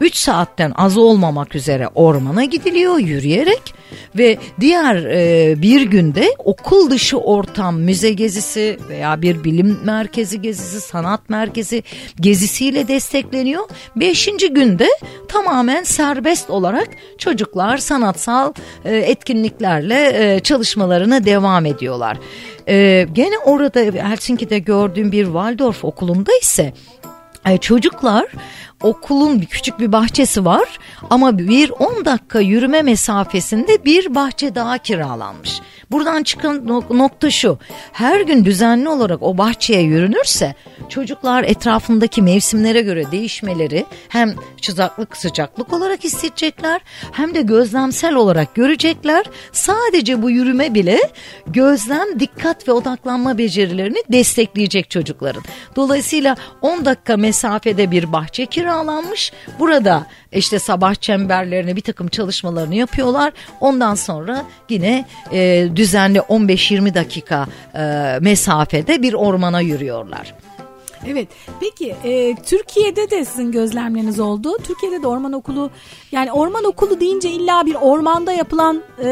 3 0.00 0.16
saatten 0.16 0.72
az 0.76 0.96
olmamak 0.96 1.54
üzere 1.54 1.88
ormana 1.94 2.44
gidiliyor 2.44 2.98
yürüyerek 2.98 3.74
ve 4.18 4.38
diğer 4.60 4.96
e, 4.96 5.62
bir 5.62 5.82
günde 5.82 6.34
okul 6.38 6.90
dışı 6.90 7.18
ortam 7.18 7.80
müze 7.80 8.12
gezisi 8.12 8.78
veya 8.88 9.22
bir 9.22 9.44
bilim 9.44 9.78
merkezi 9.84 10.42
gezisi 10.42 10.80
sanat 10.80 11.30
merkezi 11.30 11.82
gezisiyle 12.20 12.88
destekleniyor. 12.88 13.62
Beşinci 13.96 14.48
günde 14.48 14.88
tamamen 15.28 15.82
serbest 15.82 16.50
olarak 16.50 16.88
çocuklar 17.18 17.78
sanatsal 17.78 18.52
e, 18.84 18.96
etkinliklerle 18.96 20.34
e, 20.34 20.40
çalışmalarına 20.40 21.24
devam 21.24 21.66
ediyorlar. 21.66 22.18
E, 22.68 23.06
gene 23.12 23.38
orada 23.38 23.80
Helsinki'de 23.80 24.58
gördüğüm 24.58 25.12
bir 25.12 25.24
Waldorf 25.24 25.84
okulunda 25.84 26.30
ise 26.42 26.72
çocuklar 27.58 28.26
okulun 28.82 29.40
bir 29.40 29.46
küçük 29.46 29.80
bir 29.80 29.92
bahçesi 29.92 30.44
var 30.44 30.78
ama 31.10 31.38
bir 31.38 31.70
10 31.70 32.04
dakika 32.04 32.40
yürüme 32.40 32.82
mesafesinde 32.82 33.84
bir 33.84 34.14
bahçe 34.14 34.54
daha 34.54 34.78
kiralanmış. 34.78 35.60
Buradan 35.90 36.22
çıkan 36.22 36.66
nokta 36.90 37.30
şu. 37.30 37.58
Her 37.92 38.20
gün 38.20 38.44
düzenli 38.44 38.88
olarak 38.88 39.22
o 39.22 39.38
bahçeye 39.38 39.82
yürünürse 39.82 40.54
çocuklar 40.88 41.44
etrafındaki 41.44 42.22
mevsimlere 42.22 42.82
göre 42.82 43.10
değişmeleri 43.12 43.86
hem 44.08 44.34
sıcaklık 44.62 45.16
sıcaklık 45.16 45.72
olarak 45.72 46.04
hissedecekler 46.04 46.80
hem 47.12 47.34
de 47.34 47.42
gözlemsel 47.42 48.14
olarak 48.14 48.54
görecekler. 48.54 49.26
Sadece 49.52 50.22
bu 50.22 50.30
yürüme 50.30 50.74
bile 50.74 50.98
gözlem, 51.46 52.20
dikkat 52.20 52.68
ve 52.68 52.72
odaklanma 52.72 53.38
becerilerini 53.38 53.98
destekleyecek 54.12 54.90
çocukların. 54.90 55.42
Dolayısıyla 55.76 56.36
10 56.62 56.84
dakika 56.84 57.16
mesafede 57.16 57.90
bir 57.90 58.12
bahçe 58.12 58.46
kiralanmış. 58.46 58.69
Burada 59.58 60.06
işte 60.32 60.58
sabah 60.58 60.94
çemberlerine 60.94 61.76
bir 61.76 61.80
takım 61.80 62.08
çalışmalarını 62.08 62.74
yapıyorlar. 62.74 63.32
Ondan 63.60 63.94
sonra 63.94 64.44
yine 64.68 65.04
e, 65.32 65.68
düzenli 65.76 66.18
15-20 66.18 66.94
dakika 66.94 67.46
e, 67.74 68.18
mesafede 68.20 69.02
bir 69.02 69.14
ormana 69.14 69.60
yürüyorlar. 69.60 70.34
Evet. 71.06 71.28
Peki 71.60 71.94
e, 72.04 72.34
Türkiye'de 72.34 73.10
de 73.10 73.24
sizin 73.24 73.52
gözlemleriniz 73.52 74.20
oldu. 74.20 74.56
Türkiye'de 74.64 75.02
de 75.02 75.06
orman 75.06 75.32
okulu 75.32 75.70
yani 76.12 76.32
orman 76.32 76.64
okulu 76.64 77.00
deyince 77.00 77.30
illa 77.30 77.66
bir 77.66 77.74
ormanda 77.74 78.32
yapılan 78.32 78.82
e, 78.98 79.06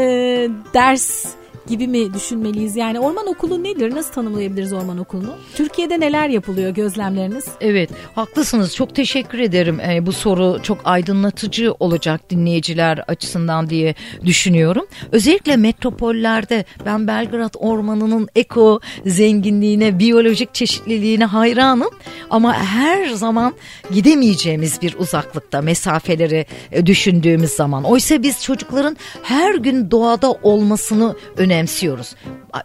ders 0.74 1.26
gibi 1.68 1.88
mi 1.88 2.14
düşünmeliyiz? 2.14 2.76
Yani 2.76 3.00
orman 3.00 3.26
okulu 3.26 3.64
nedir? 3.64 3.94
Nasıl 3.94 4.12
tanımlayabiliriz 4.12 4.72
orman 4.72 4.98
okulunu? 4.98 5.35
Türkiye'de 5.54 6.00
neler 6.00 6.28
yapılıyor 6.28 6.70
gözlemleriniz? 6.70 7.44
Evet 7.61 7.90
haklısınız 8.14 8.74
çok 8.74 8.94
teşekkür 8.94 9.38
ederim. 9.38 9.81
Ee, 9.81 10.07
bu 10.07 10.12
soru 10.12 10.59
çok 10.62 10.78
aydınlatıcı 10.85 11.74
olacak 11.81 12.31
dinleyiciler 12.31 12.98
açısından 13.09 13.70
diye 13.70 13.94
düşünüyorum. 14.24 14.87
Özellikle 15.12 15.57
metropollerde 15.57 16.64
ben 16.87 17.07
Belgrad 17.07 17.54
Ormanı'nın 17.57 18.28
eko 18.37 18.81
zenginliğine, 19.07 19.98
biyolojik 19.98 20.54
çeşitliliğine 20.54 21.24
hayranım. 21.24 21.90
Ama 22.31 22.54
her 22.54 23.09
zaman 23.09 23.54
gidemeyeceğimiz 23.92 24.83
bir 24.83 24.94
uzaklıkta 24.98 25.62
mesafeleri 25.62 26.46
e, 26.72 26.87
düşündüğümüz 26.87 27.50
zaman. 27.50 27.85
Oysa 27.85 28.22
biz 28.22 28.42
çocukların 28.42 28.96
her 29.22 29.54
gün 29.54 29.90
doğada 29.90 30.33
olmasını 30.33 31.16
önemli 31.37 31.57
önemsiyoruz. 31.58 32.14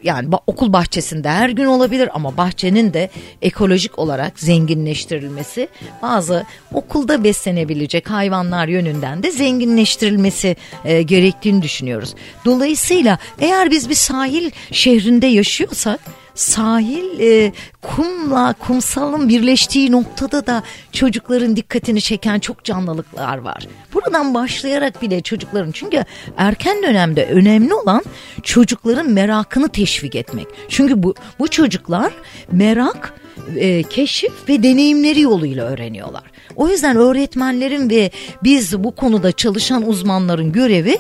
Yani 0.04 0.30
okul 0.48 0.74
bahçesinde 0.74 1.30
her 1.30 1.50
gün 1.50 1.66
olabilir 1.66 2.10
ama 2.14 2.38
bahçenin 2.38 2.94
de 2.94 3.10
ekolojik 3.42 4.00
olarak 4.00 4.40
zenginleştirilmesi 4.40 5.68
bazı 6.02 6.46
okulda 6.74 7.24
beslenebilecek 7.24 8.10
hayvanlar 8.10 8.68
yönünden 8.68 9.24
de 9.24 9.32
zenginleştirilmesi 9.32 10.56
e, 10.86 11.02
gerektiğini 11.02 11.62
düşünüyoruz. 11.62 12.16
Dolayısıyla 12.46 13.18
eğer 13.40 13.72
biz 13.72 13.90
bir 13.90 13.96
sahil 13.96 14.52
şehrinde 14.72 15.28
yaşıyorsak 15.28 16.00
sahil 16.36 17.20
e, 17.20 17.52
kumla 17.82 18.54
kumsalın 18.54 19.30
birleştiği 19.30 19.92
noktada 19.92 20.48
da 20.48 20.64
çocukların 20.92 21.56
dikkatini 21.56 22.02
çeken 22.02 22.40
çok 22.40 22.64
canlılıklar 22.64 23.38
var. 23.38 23.68
Buradan 23.94 24.34
başlayarak 24.34 25.02
bile 25.02 25.22
çocukların 25.22 25.72
çünkü 25.72 26.04
erken 26.38 26.84
dönemde 26.84 27.26
önemli 27.26 27.74
olan 27.74 28.04
çocukların 28.44 29.10
merakını 29.10 29.70
teşvik 29.70 30.16
etmek. 30.16 30.48
Çünkü 30.70 31.04
bu 31.04 31.16
bu 31.40 31.48
çocuklar 31.48 32.14
merak 32.52 33.23
e, 33.56 33.84
keşif 33.84 34.50
ve 34.50 34.64
deneyimleri 34.64 35.22
yoluyla 35.22 35.66
öğreniyorlar. 35.66 36.24
O 36.56 36.68
yüzden 36.68 36.98
öğretmenlerin 36.98 37.90
ve 37.90 38.12
biz 38.44 38.84
bu 38.84 38.96
konuda 38.96 39.32
çalışan 39.32 39.90
uzmanların 39.90 40.52
görevi 40.52 40.98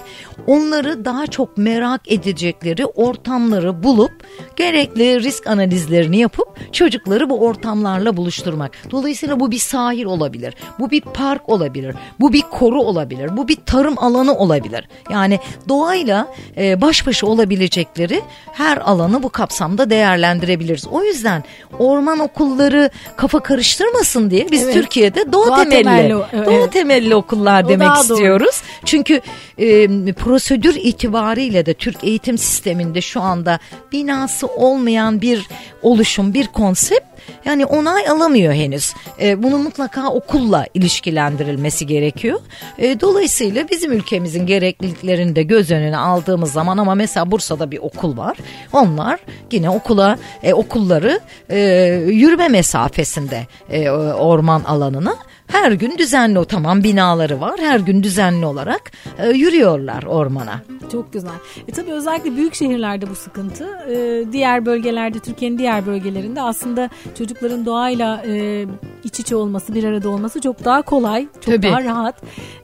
onları 0.47 1.05
daha 1.05 1.27
çok 1.27 1.57
merak 1.57 2.11
edecekleri 2.11 2.85
ortamları 2.85 3.83
bulup 3.83 4.11
gerekli 4.55 5.23
risk 5.23 5.47
analizlerini 5.47 6.17
yapıp 6.17 6.73
çocukları 6.73 7.29
bu 7.29 7.39
ortamlarla 7.39 8.17
buluşturmak. 8.17 8.71
Dolayısıyla 8.91 9.39
bu 9.39 9.51
bir 9.51 9.57
sahil 9.57 10.05
olabilir, 10.05 10.53
bu 10.79 10.91
bir 10.91 11.01
park 11.01 11.49
olabilir, 11.49 11.95
bu 12.19 12.33
bir 12.33 12.41
koru 12.41 12.81
olabilir, 12.81 13.37
bu 13.37 13.47
bir 13.47 13.57
tarım 13.65 13.99
alanı 13.99 14.37
olabilir. 14.37 14.87
Yani 15.11 15.39
doğayla 15.69 16.27
e, 16.57 16.81
baş 16.81 17.07
başa 17.07 17.27
olabilecekleri 17.27 18.21
her 18.53 18.77
alanı 18.77 19.23
bu 19.23 19.29
kapsamda 19.29 19.89
değerlendirebiliriz. 19.89 20.87
O 20.87 21.03
yüzden 21.03 21.43
orman 21.79 22.19
okulları 22.23 22.89
kafa 23.15 23.39
karıştırmasın 23.39 24.29
diye 24.29 24.51
biz 24.51 24.63
evet. 24.63 24.73
Türkiye'de 24.73 25.33
doğa, 25.33 25.47
doğa 25.47 25.63
temelli, 25.63 25.83
temelli 25.83 26.23
evet. 26.33 26.47
doğa 26.47 26.69
temelli 26.69 27.15
okullar 27.15 27.63
o 27.63 27.69
demek 27.69 27.95
istiyoruz. 27.97 28.61
Doğru. 28.63 28.81
Çünkü 28.85 29.21
e, 29.57 29.87
prosedür 30.13 30.75
itibariyle 30.75 31.65
de 31.65 31.73
Türk 31.73 32.03
eğitim 32.03 32.37
sisteminde 32.37 33.01
şu 33.01 33.21
anda 33.21 33.59
binası 33.91 34.47
olmayan 34.47 35.21
bir 35.21 35.47
oluşum, 35.81 36.33
bir 36.33 36.47
konsept 36.47 37.12
yani 37.45 37.65
onay 37.65 38.07
alamıyor 38.07 38.53
henüz. 38.53 38.93
E, 39.21 39.43
bunun 39.43 39.61
mutlaka 39.61 40.09
okulla 40.09 40.65
ilişkilendirilmesi 40.73 41.87
gerekiyor. 41.87 42.39
E, 42.77 42.99
dolayısıyla 42.99 43.69
bizim 43.69 43.91
ülkemizin 43.91 44.45
gerekliliklerini 44.45 45.35
de 45.35 45.43
göz 45.43 45.71
önüne 45.71 45.97
aldığımız 45.97 46.51
zaman 46.51 46.77
ama 46.77 46.95
mesela 46.95 47.31
Bursa'da 47.31 47.71
bir 47.71 47.77
okul 47.77 48.17
var. 48.17 48.37
Onlar 48.73 49.19
yine 49.51 49.69
okula 49.69 50.17
e, 50.43 50.53
okulları 50.53 51.19
e, 51.49 51.59
yürüme 52.07 52.47
mesafesinde 52.47 53.47
e, 53.69 53.89
orman 53.89 54.63
alanına 54.63 55.15
her 55.53 55.71
gün 55.71 55.97
düzenli 55.97 56.39
o 56.39 56.45
tamam 56.45 56.83
binaları 56.83 57.41
var. 57.41 57.59
Her 57.59 57.79
gün 57.79 58.03
düzenli 58.03 58.45
olarak 58.45 58.91
e, 59.17 59.29
yürüyorlar 59.29 60.03
ormana. 60.03 60.61
Çok 60.91 61.13
güzel. 61.13 61.31
E 61.67 61.71
tabii 61.71 61.91
özellikle 61.91 62.35
büyük 62.35 62.55
şehirlerde 62.55 63.09
bu 63.09 63.15
sıkıntı. 63.15 63.65
E, 63.89 64.25
diğer 64.31 64.65
bölgelerde 64.65 65.19
Türkiye'nin 65.19 65.57
diğer 65.57 65.85
bölgelerinde 65.85 66.41
aslında 66.41 66.89
çocukların 67.17 67.65
doğayla 67.65 68.23
e, 68.27 68.65
iç 69.03 69.19
içe 69.19 69.35
olması, 69.35 69.75
bir 69.75 69.83
arada 69.83 70.09
olması 70.09 70.41
çok 70.41 70.65
daha 70.65 70.81
kolay, 70.81 71.27
çok 71.33 71.43
tabii. 71.43 71.67
daha 71.67 71.83
rahat. 71.83 72.15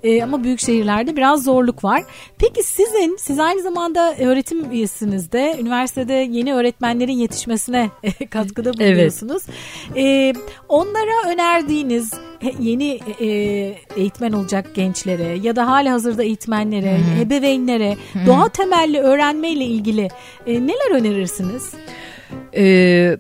E, 0.04 0.24
ama 0.24 0.44
büyük 0.44 0.60
şehirlerde 0.60 1.16
biraz 1.16 1.44
zorluk 1.44 1.84
var. 1.84 2.04
Peki 2.38 2.64
sizin, 2.64 3.18
siz 3.20 3.40
aynı 3.40 3.62
zamanda 3.62 4.16
öğretim 4.20 4.72
üyesiniz 4.72 5.32
de 5.32 5.58
üniversitede 5.60 6.14
yeni 6.14 6.54
öğretmenlerin 6.54 7.14
yetişmesine 7.14 7.90
katkıda 8.30 8.74
bulunuyorsunuz. 8.74 9.44
Evet. 9.96 10.36
E, 10.38 10.40
onlara 10.70 11.30
önerdiğiniz 11.34 12.14
yeni 12.60 13.00
e, 13.22 13.28
eğitmen 13.96 14.32
olacak 14.32 14.76
gençlere 14.76 15.38
ya 15.42 15.56
da 15.56 15.68
hali 15.68 15.90
hazırda 15.90 16.24
eğitmenlere, 16.24 16.98
Hı-hı. 16.98 17.22
ebeveynlere 17.22 17.98
Hı-hı. 18.14 18.26
doğa 18.26 18.50
temelli 18.50 19.00
öğrenmeyle 19.00 19.66
ilgili 19.66 20.08
e, 20.48 20.54
neler 20.68 20.92
önerirsiniz? 20.96 21.74
Ee, 22.56 23.18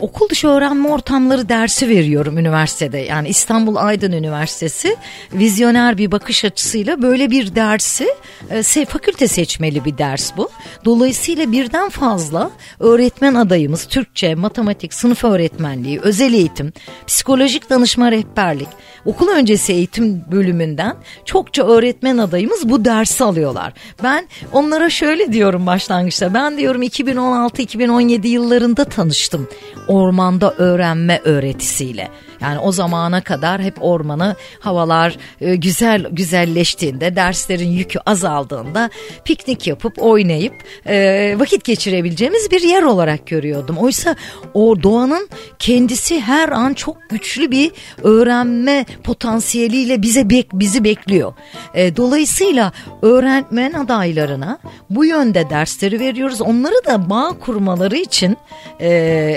okul 0.00 0.28
dışı 0.28 0.48
öğrenme 0.48 0.88
ortamları 0.88 1.48
dersi 1.48 1.88
veriyorum 1.88 2.38
üniversitede. 2.38 2.98
Yani 2.98 3.28
İstanbul 3.28 3.76
Aydın 3.76 4.12
Üniversitesi 4.12 4.96
vizyoner 5.32 5.98
bir 5.98 6.12
bakış 6.12 6.44
açısıyla 6.44 7.02
böyle 7.02 7.30
bir 7.30 7.54
dersi 7.54 8.08
e, 8.50 8.84
fakülte 8.84 9.28
seçmeli 9.28 9.84
bir 9.84 9.98
ders 9.98 10.36
bu. 10.36 10.50
Dolayısıyla 10.84 11.52
birden 11.52 11.88
fazla 11.88 12.50
öğretmen 12.80 13.34
adayımız 13.34 13.84
Türkçe, 13.84 14.34
matematik, 14.34 14.94
sınıf 14.94 15.24
öğretmenliği, 15.24 16.00
özel 16.00 16.32
eğitim, 16.32 16.72
psikolojik 17.06 17.70
danışma 17.70 18.10
rehberlik, 18.10 18.68
okul 19.06 19.28
öncesi 19.28 19.72
eğitim 19.72 20.24
bölümünden 20.32 20.96
çokça 21.24 21.66
öğretmen 21.66 22.18
adayımız 22.18 22.68
bu 22.68 22.84
dersi 22.84 23.24
alıyorlar. 23.24 23.72
Ben 24.02 24.28
onlara 24.52 24.90
şöyle 24.90 25.32
diyorum 25.32 25.66
başlangıçta. 25.66 26.34
Ben 26.34 26.58
diyorum 26.58 26.82
2016-2017 26.82 28.26
yıllarında 28.26 28.71
tanıştım 28.84 29.48
ormanda 29.88 30.54
öğrenme 30.54 31.20
öğretisiyle. 31.24 32.08
Yani 32.42 32.58
o 32.58 32.72
zamana 32.72 33.20
kadar 33.20 33.62
hep 33.62 33.74
ormanı 33.80 34.36
havalar 34.60 35.16
e, 35.40 35.56
güzel 35.56 36.06
güzelleştiğinde 36.10 37.16
derslerin 37.16 37.70
yükü 37.70 37.98
azaldığında 38.06 38.90
piknik 39.24 39.66
yapıp 39.66 40.02
oynayıp 40.02 40.54
e, 40.86 41.34
vakit 41.38 41.64
geçirebileceğimiz 41.64 42.50
bir 42.50 42.60
yer 42.60 42.82
olarak 42.82 43.26
görüyordum. 43.26 43.78
Oysa 43.78 44.16
o 44.54 44.82
doğanın 44.82 45.28
kendisi 45.58 46.20
her 46.20 46.48
an 46.48 46.74
çok 46.74 46.96
güçlü 47.10 47.50
bir 47.50 47.72
öğrenme 48.02 48.84
potansiyeliyle 49.04 50.02
bize 50.02 50.30
bek, 50.30 50.48
bizi 50.52 50.84
bekliyor. 50.84 51.32
E, 51.74 51.96
dolayısıyla 51.96 52.72
öğretmen 53.02 53.72
adaylarına 53.72 54.58
bu 54.90 55.04
yönde 55.04 55.50
dersleri 55.50 56.00
veriyoruz. 56.00 56.40
Onları 56.40 56.84
da 56.86 57.10
bağ 57.10 57.32
kurmaları 57.40 57.96
için 57.96 58.36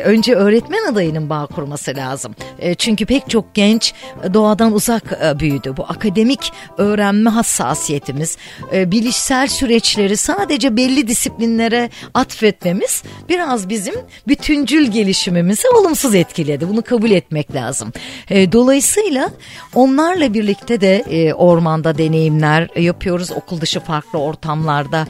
önce 0.05 0.35
öğretmen 0.35 0.91
adayının 0.91 1.29
bağ 1.29 1.45
kurması 1.45 1.95
lazım. 1.95 2.35
Çünkü 2.77 2.94
çünkü 2.95 3.05
pek 3.05 3.29
çok 3.29 3.53
genç 3.53 3.93
doğadan 4.33 4.73
uzak 4.73 5.19
e, 5.23 5.39
büyüdü. 5.39 5.73
Bu 5.77 5.83
akademik 5.83 6.51
öğrenme 6.77 7.29
hassasiyetimiz, 7.29 8.37
e, 8.73 8.91
bilişsel 8.91 9.47
süreçleri 9.47 10.17
sadece 10.17 10.77
belli 10.77 11.07
disiplinlere 11.07 11.89
atfetmemiz 12.13 13.03
biraz 13.29 13.69
bizim 13.69 13.95
bütüncül 14.27 14.87
gelişimimizi 14.87 15.67
olumsuz 15.69 16.15
etkiledi. 16.15 16.69
Bunu 16.69 16.81
kabul 16.81 17.11
etmek 17.11 17.55
lazım. 17.55 17.93
E, 18.29 18.51
dolayısıyla 18.51 19.29
onlarla 19.73 20.33
birlikte 20.33 20.81
de 20.81 21.33
ormanda 21.33 21.97
deneyimler 21.97 22.79
yapıyoruz. 22.79 23.31
Okul 23.31 23.61
dışı 23.61 23.79
farklı 23.79 24.19
ortamlarda 24.19 25.07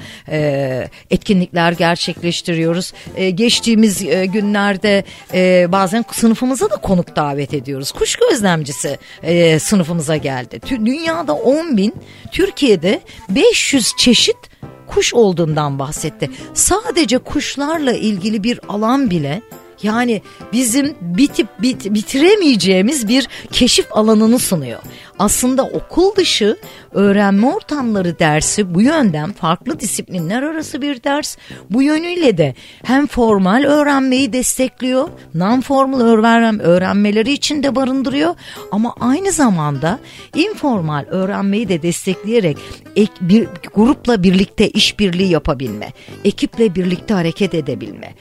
etkinlikler 1.12 1.72
gerçekleştiriyoruz. 1.72 2.94
Geçtiğimiz 3.36 4.06
günlerde 4.34 5.04
bazen 5.72 6.06
sınıfımıza 6.12 6.70
da 6.70 6.76
konuk 6.76 7.16
davet 7.16 7.54
ediyoruz 7.54 7.75
ediyoruz. 7.76 7.92
Kuş 7.92 8.16
gözlemcisi 8.16 8.98
e, 9.24 9.60
sınıfımıza 9.60 10.18
geldi. 10.18 10.60
Dünyada 10.70 11.34
10 11.34 11.78
bin, 11.78 11.94
Türkiye'de 12.32 13.02
500 13.30 13.94
çeşit 13.98 14.38
kuş 14.88 15.14
olduğundan 15.14 15.80
bahsetti. 15.80 16.30
Sadece 16.54 17.18
kuşlarla 17.18 17.94
ilgili 17.94 18.44
bir 18.44 18.60
alan 18.70 19.10
bile 19.10 19.42
yani 19.84 20.22
bizim 20.54 20.96
bitip 21.02 21.48
bit, 21.62 21.94
bitiremeyeceğimiz 21.94 23.08
bir 23.08 23.28
keşif 23.52 23.88
alanını 23.92 24.40
sunuyor. 24.40 24.80
Aslında 25.20 25.64
okul 25.64 26.16
dışı 26.16 26.58
öğrenme 26.92 27.48
ortamları 27.48 28.20
dersi 28.20 28.76
bu 28.76 28.82
yönden 28.82 29.32
farklı 29.32 29.80
disiplinler 29.80 30.44
arası 30.44 30.82
bir 30.82 31.04
ders. 31.04 31.38
Bu 31.70 31.84
yönüyle 31.84 32.38
de 32.38 32.56
hem 32.84 33.08
formal 33.08 33.64
öğrenmeyi 33.64 34.34
destekliyor, 34.34 35.10
non 35.34 35.62
formal 35.62 36.02
öğren 36.02 36.60
öğrenmeleri 36.60 37.32
için 37.32 37.64
de 37.64 37.76
barındırıyor 37.76 38.36
ama 38.72 38.96
aynı 39.00 39.32
zamanda 39.32 40.00
informal 40.36 41.06
öğrenmeyi 41.06 41.70
de 41.70 41.82
destekleyerek 41.82 42.58
ek, 42.96 43.12
bir 43.22 43.48
grupla 43.74 44.24
birlikte 44.24 44.70
işbirliği 44.70 45.30
yapabilme, 45.30 45.94
ekiple 46.24 46.76
birlikte 46.76 47.14
hareket 47.14 47.54
edebilme 47.54 48.16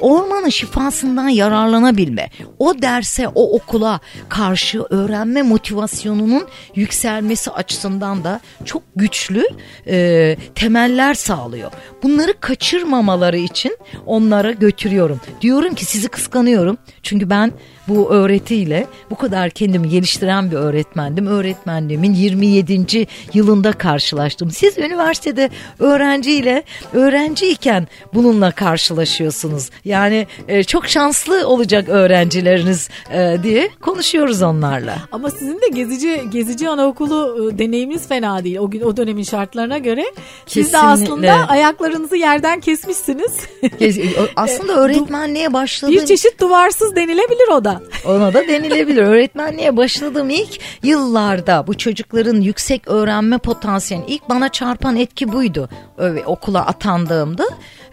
ormanın 0.00 0.48
şifasından 0.48 1.28
yararlanabilme, 1.28 2.30
o 2.58 2.82
derse, 2.82 3.28
o 3.28 3.56
okula 3.56 4.00
karşı 4.28 4.82
öğrenme 4.90 5.42
motivasyonunun 5.42 6.48
yükselmesi 6.74 7.50
açısından 7.50 8.24
da 8.24 8.40
çok 8.64 8.82
güçlü 8.96 9.44
e, 9.86 10.36
temeller 10.54 11.14
sağlıyor. 11.14 11.72
Bunları 12.02 12.40
kaçırmamaları 12.40 13.38
için 13.38 13.78
onlara 14.06 14.52
götürüyorum. 14.52 15.20
Diyorum 15.40 15.74
ki 15.74 15.84
sizi 15.84 16.08
kıskanıyorum 16.08 16.78
çünkü 17.02 17.30
ben 17.30 17.52
bu 17.88 18.10
öğretiyle 18.10 18.86
bu 19.10 19.16
kadar 19.16 19.50
kendimi 19.50 19.88
geliştiren 19.88 20.50
bir 20.50 20.56
öğretmendim. 20.56 21.26
Öğretmenliğimin 21.26 22.14
27. 22.14 23.06
yılında 23.34 23.72
karşılaştım. 23.72 24.50
Siz 24.50 24.78
üniversitede 24.78 25.50
öğrenciyle 25.78 26.62
öğrenciyken 26.92 27.88
bununla 28.14 28.50
karşılaşıyorsunuz. 28.50 29.70
Yani 29.84 30.26
e, 30.48 30.64
çok 30.64 30.86
şanslı 30.86 31.48
olacak 31.48 31.88
öğrencileriniz 31.88 32.88
e, 33.12 33.36
diye 33.42 33.68
konuşuyoruz 33.80 34.42
onlarla. 34.42 34.98
Ama 35.12 35.30
sizin 35.30 35.60
de 35.60 35.68
gezici 35.74 36.22
gezici 36.30 36.68
anaokulu 36.68 37.50
e, 37.54 37.58
deneyiminiz 37.58 38.08
fena 38.08 38.44
değil. 38.44 38.56
O 38.58 38.70
gün 38.70 38.80
o 38.80 38.96
dönemin 38.96 39.22
şartlarına 39.22 39.78
göre 39.78 40.04
Kesinlikle. 40.46 40.62
siz 40.62 40.72
de 40.72 40.78
aslında 40.78 41.32
ayaklarınızı 41.48 42.16
yerden 42.16 42.60
kesmişsiniz. 42.60 43.32
aslında 44.36 44.72
öğretmenliğe 44.72 45.52
başladığım 45.52 45.94
bir 45.94 46.06
çeşit 46.06 46.40
duvarsız 46.40 46.91
denilebilir 46.96 47.48
o 47.52 47.64
da. 47.64 47.82
Ona 48.06 48.34
da 48.34 48.48
denilebilir. 48.48 49.02
Öğretmenliğe 49.02 49.76
başladığım 49.76 50.30
ilk 50.30 50.60
yıllarda 50.82 51.66
bu 51.66 51.78
çocukların 51.78 52.40
yüksek 52.40 52.88
öğrenme 52.88 53.38
potansiyeli 53.38 54.04
ilk 54.06 54.28
bana 54.28 54.48
çarpan 54.48 54.96
etki 54.96 55.32
buydu. 55.32 55.68
Öyle, 55.98 56.26
okula 56.26 56.66
atandığımda 56.66 57.44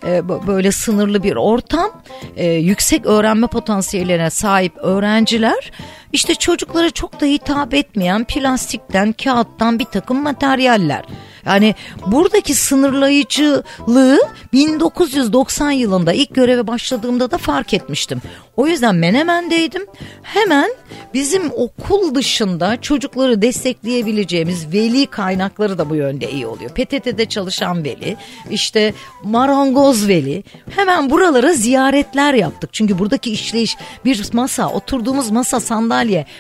e, 0.08 0.30
böyle 0.48 0.72
sınırlı 0.72 1.24
bir 1.24 1.36
ortam, 1.36 2.02
e, 2.36 2.46
yüksek 2.52 3.06
öğrenme 3.06 3.48
potansiyellerine 3.48 4.30
sahip 4.30 4.78
öğrenciler 4.78 5.72
işte 6.14 6.36
çocuklara 6.36 6.90
çok 6.90 7.22
da 7.22 7.26
hitap 7.26 7.74
etmeyen 7.74 8.24
plastikten, 8.24 9.14
kağıttan 9.24 9.80
bir 9.80 9.86
takım 9.86 10.24
materyaller. 10.24 11.06
Yani 11.46 11.76
buradaki 12.06 12.56
sınırlayıcılığı 12.56 14.20
1990 14.54 15.72
yılında 15.72 16.14
ilk 16.14 16.36
göreve 16.36 16.68
başladığımda 16.68 17.32
da 17.32 17.38
fark 17.38 17.74
etmiştim. 17.74 18.22
O 18.58 18.68
yüzden 18.68 18.96
Menemen'deydim. 18.96 19.86
Hemen 20.24 20.72
bizim 21.14 21.52
okul 21.52 22.16
dışında 22.16 22.82
çocukları 22.82 23.42
destekleyebileceğimiz 23.42 24.74
veli 24.74 25.06
kaynakları 25.06 25.78
da 25.78 25.90
bu 25.90 25.96
yönde 25.96 26.32
iyi 26.32 26.48
oluyor. 26.48 26.70
PTT'de 26.70 27.26
çalışan 27.26 27.84
veli, 27.84 28.18
işte 28.50 28.94
marangoz 29.24 30.08
veli. 30.08 30.44
Hemen 30.70 31.10
buralara 31.10 31.54
ziyaretler 31.54 32.34
yaptık. 32.34 32.70
Çünkü 32.74 33.00
buradaki 33.00 33.32
işleyiş 33.32 33.78
bir 34.06 34.34
masa, 34.34 34.70
oturduğumuz 34.70 35.32
masa 35.32 35.60
sandalye 35.60 35.99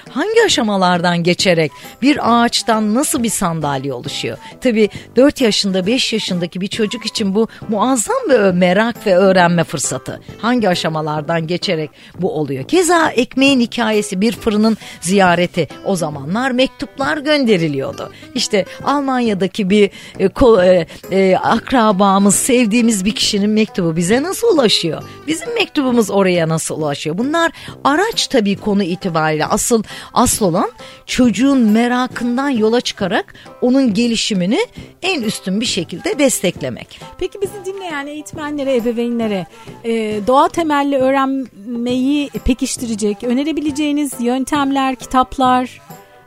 hangi 0.09 0.43
aşamalardan 0.45 1.23
geçerek 1.23 1.71
bir 2.01 2.19
ağaçtan 2.23 2.95
nasıl 2.95 3.23
bir 3.23 3.29
sandalye 3.29 3.93
oluşuyor? 3.93 4.37
Tabii 4.61 4.89
4 5.15 5.41
yaşında 5.41 5.85
5 5.87 6.13
yaşındaki 6.13 6.61
bir 6.61 6.67
çocuk 6.67 7.05
için 7.05 7.35
bu 7.35 7.47
muazzam 7.69 8.29
bir 8.29 8.39
merak 8.39 9.07
ve 9.07 9.15
öğrenme 9.15 9.63
fırsatı. 9.63 10.21
Hangi 10.41 10.69
aşamalardan 10.69 11.47
geçerek 11.47 11.89
bu 12.19 12.31
oluyor. 12.33 12.63
Keza 12.63 13.09
ekmeğin 13.09 13.59
hikayesi 13.59 14.21
bir 14.21 14.31
fırının 14.31 14.77
ziyareti 15.01 15.67
o 15.85 15.95
zamanlar 15.95 16.51
mektuplar 16.51 17.17
gönderiliyordu. 17.17 18.11
İşte 18.35 18.65
Almanya'daki 18.83 19.69
bir 19.69 19.89
e, 20.19 20.27
ko, 20.27 20.61
e, 20.61 20.87
e, 21.11 21.35
akrabamız 21.35 22.35
sevdiğimiz 22.35 23.05
bir 23.05 23.15
kişinin 23.15 23.49
mektubu 23.49 23.95
bize 23.95 24.23
nasıl 24.23 24.47
ulaşıyor? 24.47 25.03
Bizim 25.27 25.53
mektubumuz 25.53 26.11
oraya 26.11 26.49
nasıl 26.49 26.77
ulaşıyor? 26.77 27.17
Bunlar 27.17 27.51
araç 27.83 28.27
tabii 28.27 28.55
konu 28.55 28.83
itibariyle 28.83 29.45
asıl 29.49 29.83
asıl 30.13 30.45
olan 30.45 30.71
çocuğun 31.05 31.59
merakından 31.59 32.49
yola 32.49 32.81
çıkarak 32.81 33.33
onun 33.61 33.93
gelişimini 33.93 34.59
en 35.01 35.21
üstün 35.21 35.61
bir 35.61 35.65
şekilde 35.65 36.19
desteklemek. 36.19 36.99
Peki 37.17 37.41
bizi 37.41 37.65
dinleyen 37.65 38.07
eğitmenlere, 38.07 38.75
ebeveynlere 38.75 39.47
e, 39.83 39.91
doğa 40.27 40.49
temelli 40.49 40.97
öğrenmeyi 40.97 42.29
pekiştirecek, 42.29 43.23
önerebileceğiniz 43.23 44.13
yöntemler, 44.19 44.95
kitaplar, 44.95 45.81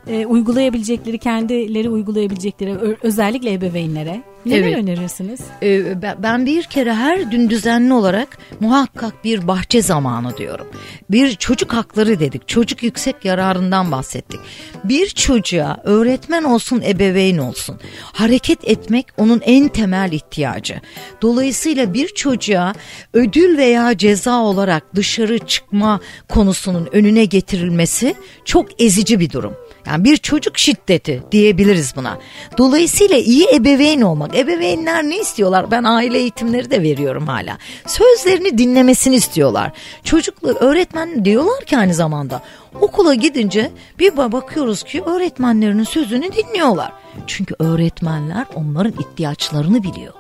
e, 0.07 0.27
uygulayabilecekleri, 0.27 1.19
kendileri 1.19 1.89
uygulayabilecekleri 1.89 2.97
özellikle 3.03 3.53
ebeveynlere 3.53 4.23
Neler 4.47 4.69
evet. 4.69 4.77
önerirsiniz? 4.77 5.41
Ee, 5.63 6.03
ben 6.23 6.47
bir 6.47 6.63
kere 6.63 6.95
her 6.95 7.21
gün 7.21 7.51
düzenli 7.51 7.93
olarak 7.93 8.39
muhakkak 8.61 9.25
bir 9.25 9.49
bahçe 9.49 9.83
zamanı 9.83 10.37
diyorum. 10.37 10.67
Bir 11.11 11.35
çocuk 11.35 11.73
hakları 11.73 12.21
dedik. 12.21 12.49
Çocuk 12.49 12.83
yüksek 12.83 13.25
yararından 13.25 13.93
bahsettik. 13.93 14.41
Bir 14.85 15.09
çocuğa 15.09 15.77
öğretmen 15.85 16.43
olsun, 16.43 16.83
ebeveyn 16.87 17.39
olsun. 17.39 17.81
Hareket 18.03 18.69
etmek 18.69 19.07
onun 19.17 19.41
en 19.45 19.69
temel 19.69 20.13
ihtiyacı. 20.13 20.81
Dolayısıyla 21.23 21.95
bir 21.95 22.09
çocuğa 22.09 22.75
ödül 23.13 23.59
veya 23.59 23.99
ceza 23.99 24.41
olarak 24.41 24.95
dışarı 24.95 25.39
çıkma 25.39 26.01
konusunun 26.29 26.89
önüne 26.93 27.25
getirilmesi 27.25 28.15
çok 28.45 28.83
ezici 28.83 29.21
bir 29.21 29.31
durum. 29.31 29.53
Yani 29.87 30.05
bir 30.05 30.17
çocuk 30.17 30.59
şiddeti 30.59 31.23
diyebiliriz 31.33 31.97
buna. 31.97 32.19
Dolayısıyla 32.59 33.17
iyi 33.17 33.47
ebeveyn 33.55 34.01
olmak. 34.01 34.37
Ebeveynler 34.37 35.03
ne 35.03 35.19
istiyorlar? 35.19 35.71
Ben 35.71 35.85
aile 35.85 36.19
eğitimleri 36.19 36.71
de 36.71 36.83
veriyorum 36.83 37.27
hala. 37.27 37.59
Sözlerini 37.87 38.59
dinlemesini 38.59 39.15
istiyorlar. 39.15 39.73
Çocuklar 40.05 40.57
öğretmen 40.61 41.25
diyorlar 41.25 41.65
ki 41.65 41.79
aynı 41.79 41.95
zamanda 41.95 42.43
okula 42.81 43.15
gidince 43.15 43.71
bir 43.99 44.17
bakıyoruz 44.17 44.83
ki 44.83 45.03
öğretmenlerinin 45.03 45.85
sözünü 45.85 46.33
dinliyorlar. 46.33 46.93
Çünkü 47.27 47.55
öğretmenler 47.59 48.47
onların 48.55 48.95
ihtiyaçlarını 49.01 49.83
biliyor 49.83 50.13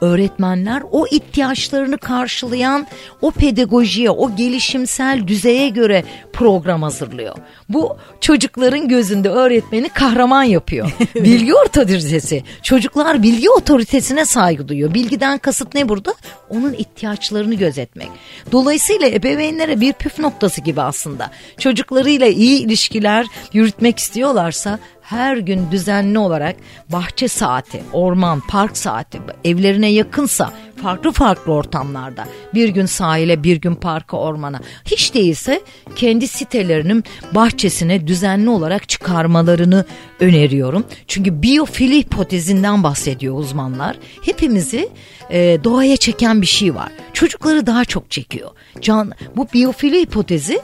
öğretmenler 0.00 0.82
o 0.90 1.06
ihtiyaçlarını 1.06 1.98
karşılayan 1.98 2.86
o 3.20 3.30
pedagojiye, 3.30 4.10
o 4.10 4.36
gelişimsel 4.36 5.26
düzeye 5.26 5.68
göre 5.68 6.04
program 6.32 6.82
hazırlıyor. 6.82 7.34
Bu 7.68 7.96
çocukların 8.20 8.88
gözünde 8.88 9.28
öğretmeni 9.28 9.88
kahraman 9.88 10.42
yapıyor. 10.42 10.96
bilgi 11.14 11.54
otoritesi. 11.54 12.42
Çocuklar 12.62 13.22
bilgi 13.22 13.50
otoritesine 13.50 14.24
saygı 14.24 14.68
duyuyor. 14.68 14.94
Bilgiden 14.94 15.38
kasıt 15.38 15.74
ne 15.74 15.88
burada? 15.88 16.14
Onun 16.50 16.72
ihtiyaçlarını 16.72 17.54
gözetmek. 17.54 18.08
Dolayısıyla 18.52 19.08
ebeveynlere 19.08 19.80
bir 19.80 19.92
püf 19.92 20.18
noktası 20.18 20.60
gibi 20.60 20.82
aslında. 20.82 21.30
Çocuklarıyla 21.58 22.26
iyi 22.26 22.64
ilişkiler 22.64 23.26
yürütmek 23.52 23.98
istiyorlarsa 23.98 24.78
her 25.08 25.36
gün 25.36 25.70
düzenli 25.70 26.18
olarak 26.18 26.56
bahçe 26.88 27.28
saati, 27.28 27.82
orman, 27.92 28.40
park 28.40 28.76
saati 28.76 29.18
evlerine 29.44 29.88
yakınsa 29.88 30.52
farklı 30.82 31.12
farklı 31.12 31.52
ortamlarda 31.52 32.24
bir 32.54 32.68
gün 32.68 32.86
sahile 32.86 33.42
bir 33.42 33.56
gün 33.56 33.74
parka 33.74 34.16
ormana 34.16 34.60
hiç 34.84 35.14
değilse 35.14 35.62
kendi 35.96 36.28
sitelerinin 36.28 37.04
bahçesine 37.34 38.06
düzenli 38.06 38.50
olarak 38.50 38.88
çıkarmalarını 38.88 39.84
öneriyorum. 40.20 40.84
Çünkü 41.06 41.42
biyofili 41.42 41.98
hipotezinden 41.98 42.82
bahsediyor 42.82 43.38
uzmanlar. 43.38 43.96
Hepimizi 44.24 44.88
e, 45.30 45.58
doğaya 45.64 45.96
çeken 45.96 46.42
bir 46.42 46.46
şey 46.46 46.74
var. 46.74 46.92
Çocukları 47.12 47.66
daha 47.66 47.84
çok 47.84 48.10
çekiyor. 48.10 48.50
Can, 48.80 49.12
bu 49.36 49.48
biyofili 49.54 50.00
hipotezi 50.00 50.60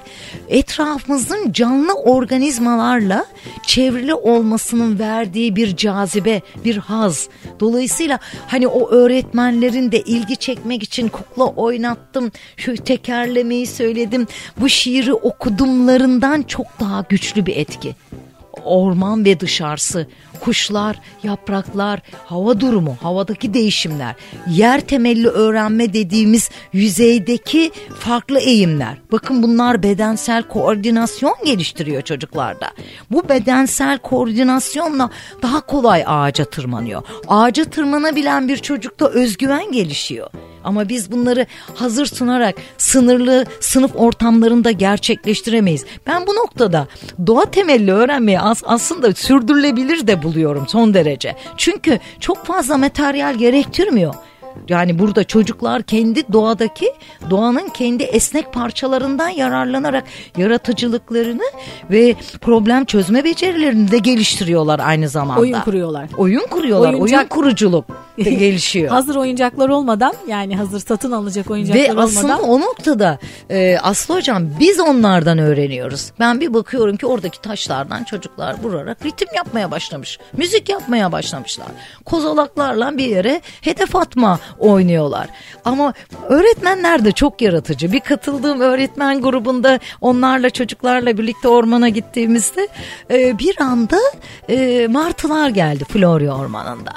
etrafımızın 0.48 1.52
canlı 1.52 1.94
organizmalarla 1.94 3.26
çevrili 3.66 4.14
olmasının 4.14 4.98
verdiği 4.98 5.56
bir 5.56 5.76
cazibe, 5.76 6.42
bir 6.64 6.76
haz. 6.76 7.28
Dolayısıyla 7.60 8.18
hani 8.46 8.66
o 8.66 8.90
öğretmenlerin 8.90 9.92
de 9.92 9.98
ilgi 10.06 10.36
çekmek 10.36 10.82
için 10.82 11.08
kukla 11.08 11.44
oynattım, 11.44 12.32
şu 12.56 12.76
tekerlemeyi 12.76 13.66
söyledim, 13.66 14.26
bu 14.56 14.68
şiiri 14.68 15.14
okudumlarından 15.14 16.42
çok 16.42 16.66
daha 16.80 17.04
güçlü 17.08 17.46
bir 17.46 17.56
etki 17.56 17.96
orman 18.64 19.24
ve 19.24 19.40
dışarısı, 19.40 20.06
kuşlar, 20.40 21.00
yapraklar, 21.22 22.00
hava 22.24 22.60
durumu, 22.60 22.96
havadaki 23.02 23.54
değişimler, 23.54 24.14
yer 24.50 24.80
temelli 24.80 25.28
öğrenme 25.28 25.92
dediğimiz 25.92 26.50
yüzeydeki 26.72 27.70
farklı 27.98 28.38
eğimler. 28.38 28.98
Bakın 29.12 29.42
bunlar 29.42 29.82
bedensel 29.82 30.42
koordinasyon 30.42 31.34
geliştiriyor 31.44 32.02
çocuklarda. 32.02 32.70
Bu 33.10 33.28
bedensel 33.28 33.98
koordinasyonla 33.98 35.10
daha 35.42 35.60
kolay 35.60 36.04
ağaca 36.06 36.44
tırmanıyor. 36.44 37.02
Ağaca 37.28 37.64
tırmanabilen 37.64 38.48
bir 38.48 38.56
çocukta 38.56 39.08
özgüven 39.08 39.72
gelişiyor. 39.72 40.30
Ama 40.64 40.88
biz 40.88 41.12
bunları 41.12 41.46
hazır 41.74 42.06
sunarak 42.06 42.54
sınırlı 42.78 43.44
sınıf 43.60 43.90
ortamlarında 43.96 44.70
gerçekleştiremeyiz. 44.70 45.84
Ben 46.06 46.26
bu 46.26 46.34
noktada 46.34 46.88
doğa 47.26 47.44
temelli 47.44 47.92
öğrenmeyi 47.92 48.40
as 48.40 48.62
aslında 48.66 49.14
sürdürülebilir 49.14 50.06
de 50.06 50.22
buluyorum 50.22 50.68
son 50.68 50.94
derece. 50.94 51.36
Çünkü 51.56 51.98
çok 52.20 52.46
fazla 52.46 52.76
materyal 52.76 53.34
gerektirmiyor. 53.34 54.14
Yani 54.68 54.98
burada 54.98 55.24
çocuklar 55.24 55.82
kendi 55.82 56.32
doğadaki 56.32 56.92
doğanın 57.30 57.68
kendi 57.68 58.02
esnek 58.02 58.52
parçalarından 58.52 59.28
yararlanarak 59.28 60.04
yaratıcılıklarını 60.36 61.42
ve 61.90 62.14
problem 62.40 62.84
çözme 62.84 63.24
becerilerini 63.24 63.90
de 63.90 63.98
geliştiriyorlar 63.98 64.80
aynı 64.84 65.08
zamanda. 65.08 65.40
Oyun 65.40 65.60
kuruyorlar. 65.60 66.08
Oyun 66.16 66.46
kuruyorlar. 66.50 66.94
Oyuncak... 66.94 67.18
Oyun 67.18 67.28
kuruculuk 67.28 67.84
gelişiyor. 68.18 68.88
hazır 68.90 69.16
oyuncaklar 69.16 69.68
olmadan 69.68 70.14
yani 70.28 70.56
hazır 70.56 70.80
satın 70.80 71.12
alacak 71.12 71.50
oyuncaklar 71.50 71.80
ve 71.80 71.90
olmadan. 71.92 72.06
Ve 72.06 72.18
aslında 72.18 72.38
o 72.38 72.60
noktada 72.60 73.18
e, 73.50 73.78
Aslı 73.82 74.14
Hocam 74.14 74.42
biz 74.60 74.80
onlardan 74.80 75.38
öğreniyoruz. 75.38 76.12
Ben 76.20 76.40
bir 76.40 76.54
bakıyorum 76.54 76.96
ki 76.96 77.06
oradaki 77.06 77.40
taşlardan 77.40 78.04
çocuklar 78.04 78.56
vurarak 78.62 79.04
ritim 79.04 79.28
yapmaya 79.36 79.70
başlamış. 79.70 80.18
Müzik 80.36 80.68
yapmaya 80.68 81.12
başlamışlar. 81.12 81.66
Kozalaklarla 82.04 82.98
bir 82.98 83.06
yere 83.06 83.40
hedef 83.60 83.96
atma 83.96 84.40
oynuyorlar. 84.58 85.28
Ama 85.64 85.94
öğretmenler 86.28 87.04
de 87.04 87.12
çok 87.12 87.42
yaratıcı. 87.42 87.92
Bir 87.92 88.00
katıldığım 88.00 88.60
öğretmen 88.60 89.20
grubunda 89.20 89.78
onlarla 90.00 90.50
çocuklarla 90.50 91.18
birlikte 91.18 91.48
ormana 91.48 91.88
gittiğimizde 91.88 92.68
e, 93.10 93.38
bir 93.38 93.60
anda 93.60 93.98
e, 94.48 94.86
martılar 94.86 95.48
geldi 95.48 95.84
Florya 95.84 96.36
ormanında. 96.36 96.92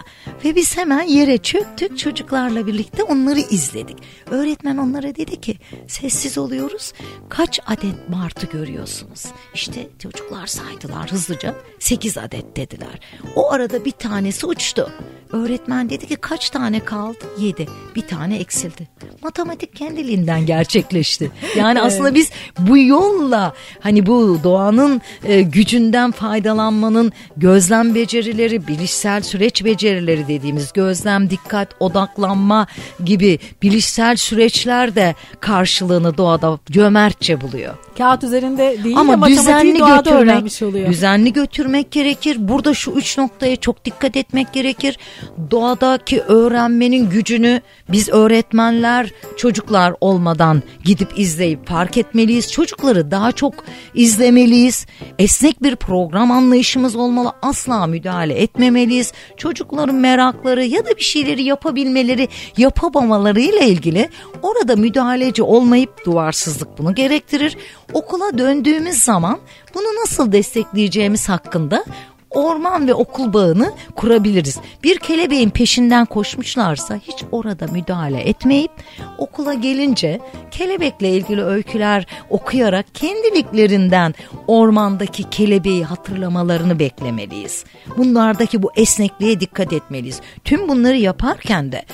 Ve 0.45 0.55
biz 0.55 0.77
hemen 0.77 1.01
yere 1.01 1.37
çöktük 1.37 1.99
çocuklarla 1.99 2.67
birlikte 2.67 3.03
onları 3.03 3.39
izledik. 3.39 3.97
Öğretmen 4.31 4.77
onlara 4.77 5.15
dedi 5.15 5.41
ki 5.41 5.57
sessiz 5.87 6.37
oluyoruz. 6.37 6.93
Kaç 7.29 7.59
adet 7.67 8.09
martı 8.09 8.47
görüyorsunuz? 8.47 9.25
İşte 9.53 9.87
çocuklar 9.99 10.47
saydılar 10.47 11.11
hızlıca 11.11 11.55
8 11.79 12.17
adet 12.17 12.55
dediler. 12.57 12.99
O 13.35 13.51
arada 13.51 13.85
bir 13.85 13.91
tanesi 13.91 14.45
uçtu. 14.45 14.91
Öğretmen 15.31 15.89
dedi 15.89 16.07
ki 16.07 16.15
kaç 16.15 16.49
tane 16.49 16.79
kaldı? 16.79 17.25
7. 17.39 17.67
Bir 17.95 18.01
tane 18.01 18.37
eksildi. 18.37 18.87
Matematik 19.23 19.75
kendiliğinden 19.75 20.45
gerçekleşti. 20.45 21.31
Yani 21.57 21.81
aslında 21.81 22.15
biz 22.15 22.31
bu 22.59 22.77
yolla 22.77 23.53
hani 23.79 24.05
bu 24.05 24.39
doğanın 24.43 25.01
e, 25.23 25.41
gücünden 25.41 26.11
faydalanmanın 26.11 27.11
gözlem 27.37 27.95
becerileri, 27.95 28.67
bilişsel 28.67 29.21
süreç 29.21 29.65
becerileri 29.65 30.27
dediğimiz 30.27 30.73
gözlem, 30.73 31.29
dikkat, 31.29 31.69
odaklanma 31.79 32.67
gibi 33.03 33.39
bilişsel 33.61 34.15
süreçler 34.15 34.95
de 34.95 35.15
karşılığını 35.39 36.17
doğada 36.17 36.59
cömertçe 36.71 37.41
buluyor. 37.41 37.73
Kağıt 37.97 38.23
üzerinde 38.23 38.83
değil 38.83 38.97
Ama 38.97 39.27
de 39.27 39.31
düzenli 39.31 39.79
doğada 39.79 39.97
götürmek, 39.97 40.21
öğrenmiş 40.21 40.61
oluyor. 40.61 40.89
düzenli 40.89 41.33
götürmek 41.33 41.91
gerekir. 41.91 42.37
Burada 42.39 42.73
şu 42.73 42.91
üç 42.91 43.17
noktaya 43.17 43.55
çok 43.55 43.85
dikkat 43.85 44.17
etmek 44.17 44.53
gerekir. 44.53 44.97
Doğadaki 45.51 46.21
öğrenmenin 46.21 47.09
gücünü 47.27 47.61
biz 47.91 48.09
öğretmenler 48.09 49.11
çocuklar 49.37 49.93
olmadan 50.01 50.63
gidip 50.83 51.19
izleyip 51.19 51.67
fark 51.67 51.97
etmeliyiz. 51.97 52.51
Çocukları 52.51 53.11
daha 53.11 53.31
çok 53.31 53.53
izlemeliyiz. 53.93 54.85
Esnek 55.19 55.63
bir 55.63 55.75
program 55.75 56.31
anlayışımız 56.31 56.95
olmalı. 56.95 57.33
Asla 57.41 57.87
müdahale 57.87 58.33
etmemeliyiz. 58.33 59.13
Çocukların 59.37 59.95
merakları 59.95 60.63
ya 60.65 60.85
da 60.85 60.89
bir 60.97 61.03
şeyleri 61.03 61.43
yapabilmeleri, 61.43 62.27
yapamamalarıyla 62.57 63.61
ilgili 63.61 64.09
orada 64.41 64.75
müdahaleci 64.75 65.43
olmayıp 65.43 66.05
duvarsızlık 66.05 66.77
bunu 66.77 66.95
gerektirir. 66.95 67.57
Okula 67.93 68.37
döndüğümüz 68.37 68.97
zaman 68.97 69.39
bunu 69.73 70.01
nasıl 70.01 70.31
destekleyeceğimiz 70.31 71.29
hakkında 71.29 71.85
orman 72.29 72.87
ve 72.87 72.93
okul 72.93 73.33
bağını 73.33 73.73
kurabiliriz. 73.95 74.57
Bir 74.83 74.99
kelebeğin 74.99 75.49
peşinden 75.49 76.05
koşmuşlarsa 76.05 76.95
hiç 76.95 77.23
orada 77.31 77.67
müdahale 77.67 78.21
etmeyip 78.21 78.71
okula 79.17 79.53
gelince 79.53 80.19
kelebekle 80.51 81.09
ilgili 81.09 81.43
öyküler 81.43 82.07
okuyarak 82.29 82.85
kendiliklerinden 82.93 84.15
ormandaki 84.47 85.29
kelebeği 85.29 85.83
hatırlamalarını 85.83 86.79
beklemeliyiz. 86.79 87.65
Bunlardaki 87.97 88.63
bu 88.63 88.71
esnekliğe 88.75 89.39
dikkat 89.39 89.73
etmeliyiz. 89.73 90.21
Tüm 90.43 90.69
bunları 90.69 90.97
yaparken 90.97 91.71
de 91.71 91.85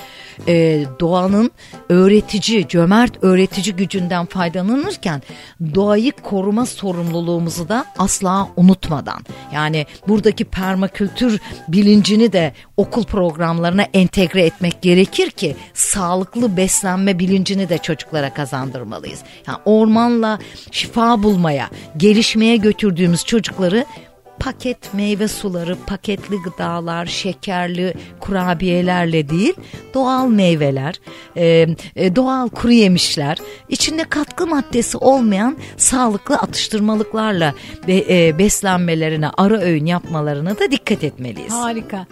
e, 0.47 0.85
doğanın 0.99 1.51
öğretici, 1.89 2.67
cömert 2.67 3.23
öğretici 3.23 3.75
gücünden 3.75 4.25
faydalanırken 4.25 5.21
doğayı 5.75 6.11
koruma 6.11 6.65
sorumluluğumuzu 6.65 7.69
da 7.69 7.85
asla 7.97 8.47
unutmadan 8.55 9.19
yani 9.53 9.85
buradaki 10.33 10.45
permakültür 10.45 11.39
bilincini 11.67 12.33
de 12.33 12.53
okul 12.77 13.03
programlarına 13.03 13.85
entegre 13.93 14.45
etmek 14.45 14.81
gerekir 14.81 15.31
ki 15.31 15.55
sağlıklı 15.73 16.57
beslenme 16.57 17.19
bilincini 17.19 17.69
de 17.69 17.77
çocuklara 17.77 18.33
kazandırmalıyız. 18.33 19.19
Yani 19.47 19.57
ormanla 19.65 20.39
şifa 20.71 21.23
bulmaya, 21.23 21.69
gelişmeye 21.97 22.57
götürdüğümüz 22.57 23.25
çocukları 23.25 23.85
paket 24.39 24.93
meyve 24.93 25.27
suları, 25.27 25.75
paketli 25.87 26.41
gıdalar, 26.41 27.05
şekerli 27.05 27.93
kurabiyelerle 28.19 29.29
değil, 29.29 29.53
doğal 29.93 30.27
meyveler, 30.27 30.99
e, 31.37 31.67
e, 31.95 32.15
doğal 32.15 32.49
kuru 32.49 32.71
yemişler, 32.71 33.37
içinde 33.69 34.03
katkı 34.03 34.47
maddesi 34.47 34.97
olmayan 34.97 35.57
sağlıklı 35.77 36.35
atıştırmalıklarla 36.35 37.53
e, 37.87 38.37
beslenmelerine, 38.37 39.29
ara 39.37 39.61
öğün 39.61 39.85
yapmalarına 39.85 40.59
da 40.59 40.71
dikkat 40.71 41.03
etmeliyiz. 41.03 41.53
Harika. 41.53 42.05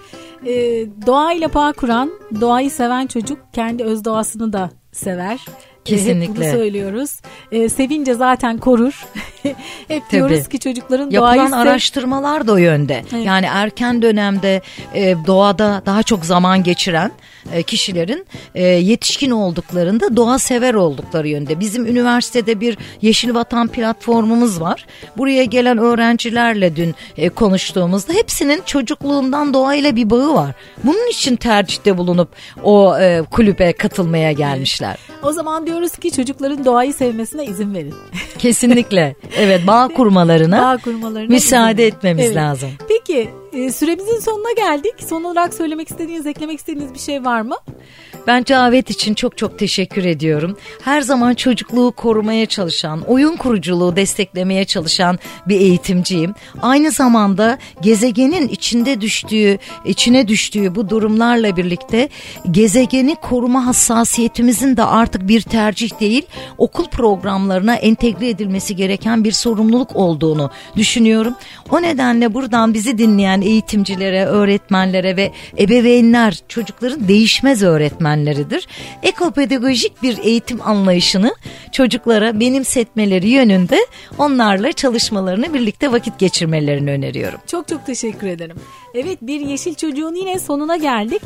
Ee, 0.46 0.86
doğayla 1.08 1.54
bağ 1.54 1.74
kuran, 1.74 2.12
doğayı 2.42 2.72
seven 2.72 3.08
çocuk 3.08 3.40
kendi 3.54 3.84
öz 3.84 4.06
doğasını 4.06 4.54
da 4.54 4.70
sever. 4.92 5.46
Kesinlikle. 5.86 6.34
Hep 6.34 6.36
bunu 6.36 6.60
söylüyoruz. 6.60 7.12
Ee, 7.52 7.70
sevince 7.70 8.14
zaten 8.14 8.58
korur. 8.58 9.06
Hep 9.44 9.56
Tabii. 9.88 10.12
diyoruz 10.12 10.48
ki 10.48 10.60
çocukların 10.60 11.10
Yapılan 11.10 11.36
doğayı 11.36 11.50
sev- 11.50 11.58
araştırmalar 11.58 12.48
da 12.48 12.54
o 12.54 12.58
yönde. 12.58 13.04
Evet. 13.14 13.26
Yani 13.26 13.46
erken 13.46 14.02
dönemde 14.02 14.62
e, 14.94 15.16
doğada 15.28 15.82
daha 15.86 16.04
çok 16.04 16.26
zaman 16.26 16.64
geçiren 16.64 17.12
e, 17.54 17.64
kişilerin 17.64 18.26
e, 18.56 18.64
yetişkin 18.64 19.32
olduklarında 19.32 20.16
doğa 20.16 20.40
sever 20.40 20.74
oldukları 20.74 21.28
yönde. 21.28 21.60
Bizim 21.60 21.86
üniversitede 21.86 22.60
bir 22.60 22.78
Yeşil 23.02 23.34
Vatan 23.34 23.68
platformumuz 23.68 24.62
var. 24.62 24.86
Buraya 25.18 25.44
gelen 25.44 25.78
öğrencilerle 25.78 26.76
dün 26.76 26.96
e, 27.18 27.30
konuştuğumuzda 27.30 28.14
hepsinin 28.14 28.62
çocukluğundan 28.66 29.54
doğayla 29.54 29.96
bir 29.96 30.10
bağı 30.10 30.34
var. 30.34 30.52
Bunun 30.84 31.10
için 31.10 31.36
tercihte 31.36 31.98
bulunup 31.98 32.30
o 32.64 32.98
e, 33.00 33.22
kulübe 33.32 33.74
katılmaya 33.74 34.32
gelmişler. 34.32 34.98
O 35.24 35.32
zaman 35.32 35.66
diyoruz 35.72 35.92
ki 35.98 36.12
çocukların 36.12 36.66
doğayı 36.66 36.94
sevmesine 36.94 37.46
izin 37.46 37.74
verin. 37.74 37.94
Kesinlikle. 38.38 39.16
Evet 39.38 39.68
bağ 39.68 39.88
kurmalarına 39.88 40.62
Bağ 40.62 40.78
kurmalarına 40.78 41.34
müsaade 41.34 41.88
izin 41.88 41.96
etmemiz 41.96 42.26
Evet. 42.26 42.36
lazım. 42.36 42.70
Peki 42.90 43.30
e, 43.54 43.72
süremizin 43.72 44.20
sonuna 44.20 44.52
geldik. 44.52 44.94
Son 45.10 45.24
olarak 45.24 45.54
söylemek 45.54 45.90
istediğiniz, 45.92 46.28
eklemek 46.28 46.60
istediğiniz 46.60 46.94
bir 46.94 47.00
şey 47.00 47.26
var 47.26 47.42
mı? 47.42 47.56
Ben 48.28 48.44
Cavet 48.44 48.90
için 48.90 49.14
çok 49.14 49.38
çok 49.38 49.60
teşekkür 49.60 50.06
ediyorum. 50.06 50.58
Her 50.84 51.02
zaman 51.02 51.34
çocukluğu 51.34 51.92
korumaya 51.92 52.46
çalışan, 52.46 53.02
oyun 53.02 53.36
kuruculuğu 53.36 53.96
desteklemeye 53.96 54.66
çalışan 54.66 55.20
bir 55.48 55.60
eğitimciyim. 55.60 56.36
Aynı 56.62 56.92
zamanda 56.92 57.58
gezegenin 57.82 58.48
içinde 58.48 59.02
düştüğü, 59.02 59.58
içine 59.86 60.28
düştüğü 60.28 60.76
bu 60.76 60.90
durumlarla 60.90 61.58
birlikte 61.58 62.10
gezegeni 62.52 63.16
koruma 63.16 63.66
hassasiyetimizin 63.66 64.78
de 64.78 64.84
artık 64.84 65.28
bir 65.28 65.42
tercih 65.42 66.00
değil, 66.00 66.26
okul 66.58 66.88
programlarına 66.88 67.76
entegre 67.76 68.30
edilmesi 68.30 68.76
gereken 68.76 69.24
bir 69.24 69.32
sorumluluk 69.32 69.96
olduğunu 69.96 70.52
düşünüyorum. 70.76 71.34
O 71.70 71.82
nedenle 71.82 72.34
buradan 72.34 72.74
bizi 72.74 72.98
dinleyen 72.98 73.42
eğitimcilere, 73.42 74.26
öğretmenlere 74.26 75.18
ve 75.18 75.32
ebeveynler 75.60 76.40
çocukların 76.48 77.08
değişmez 77.08 77.64
öğretmenleridir. 78.12 78.68
Ekopedagojik 79.04 80.04
bir 80.04 80.18
eğitim 80.18 80.62
anlayışını 80.62 81.36
çocuklara 81.72 82.40
benimsetmeleri 82.40 83.30
yönünde 83.30 83.78
onlarla 84.18 84.72
çalışmalarını 84.72 85.54
birlikte 85.54 85.92
vakit 85.92 86.20
geçirmelerini 86.20 86.92
öneriyorum. 86.92 87.40
Çok 87.48 87.68
çok 87.68 87.86
teşekkür 87.86 88.28
ederim. 88.28 88.58
Evet 88.94 89.18
bir 89.22 89.40
Yeşil 89.40 89.76
Çocuğun 89.76 90.16
yine 90.16 90.40
sonuna 90.40 90.78
geldik. 90.78 91.22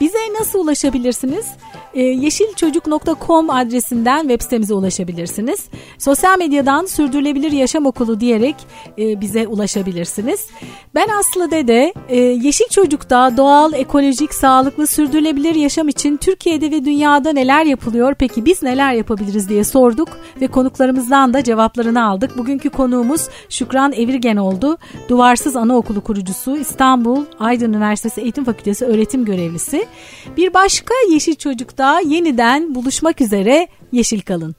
Bize 0.00 0.18
nasıl 0.40 0.58
ulaşabilirsiniz? 0.58 1.46
Ee, 1.94 2.02
yeşilçocuk.com 2.02 3.50
adresinden 3.50 4.20
web 4.20 4.40
sitemize 4.40 4.74
ulaşabilirsiniz. 4.74 5.68
Sosyal 5.98 6.38
medyadan 6.38 6.86
Sürdürülebilir 6.86 7.52
Yaşam 7.52 7.86
Okulu 7.86 8.20
diyerek 8.20 8.56
e, 8.98 9.20
bize 9.20 9.46
ulaşabilirsiniz. 9.46 10.48
Ben 10.94 11.08
Aslı 11.08 11.50
Dede, 11.50 11.94
e, 12.08 12.16
Yeşil 12.20 12.68
Çocuk'ta 12.68 13.36
doğal, 13.36 13.72
ekolojik, 13.72 14.34
sağlıklı, 14.34 14.86
sürdürülebilir 14.86 15.54
yaşam 15.54 15.88
için 15.88 16.16
Türkiye'de 16.16 16.70
ve 16.70 16.84
dünyada 16.84 17.32
neler 17.32 17.64
yapılıyor? 17.64 18.14
Peki 18.18 18.44
biz 18.44 18.62
neler 18.62 18.92
yapabiliriz 18.92 19.48
diye 19.48 19.64
sorduk 19.64 20.08
ve 20.40 20.46
konuklarımızdan 20.46 21.34
da 21.34 21.44
cevaplarını 21.44 22.04
aldık. 22.04 22.38
Bugünkü 22.38 22.70
konuğumuz 22.70 23.28
Şükran 23.48 23.92
Evirgen 23.92 24.36
oldu. 24.36 24.78
Duvarsız 25.08 25.56
Anaokulu 25.56 26.00
kurucusu 26.00 26.56
İstanbul 27.08 27.26
Aydın 27.38 27.72
Üniversitesi 27.72 28.20
Eğitim 28.20 28.44
Fakültesi 28.44 28.84
öğretim 28.84 29.24
görevlisi. 29.24 29.86
Bir 30.36 30.54
başka 30.54 30.94
Yeşil 31.12 31.34
Çocuk'ta 31.34 32.00
yeniden 32.00 32.74
buluşmak 32.74 33.20
üzere 33.20 33.68
Yeşil 33.92 34.20
kalın. 34.20 34.54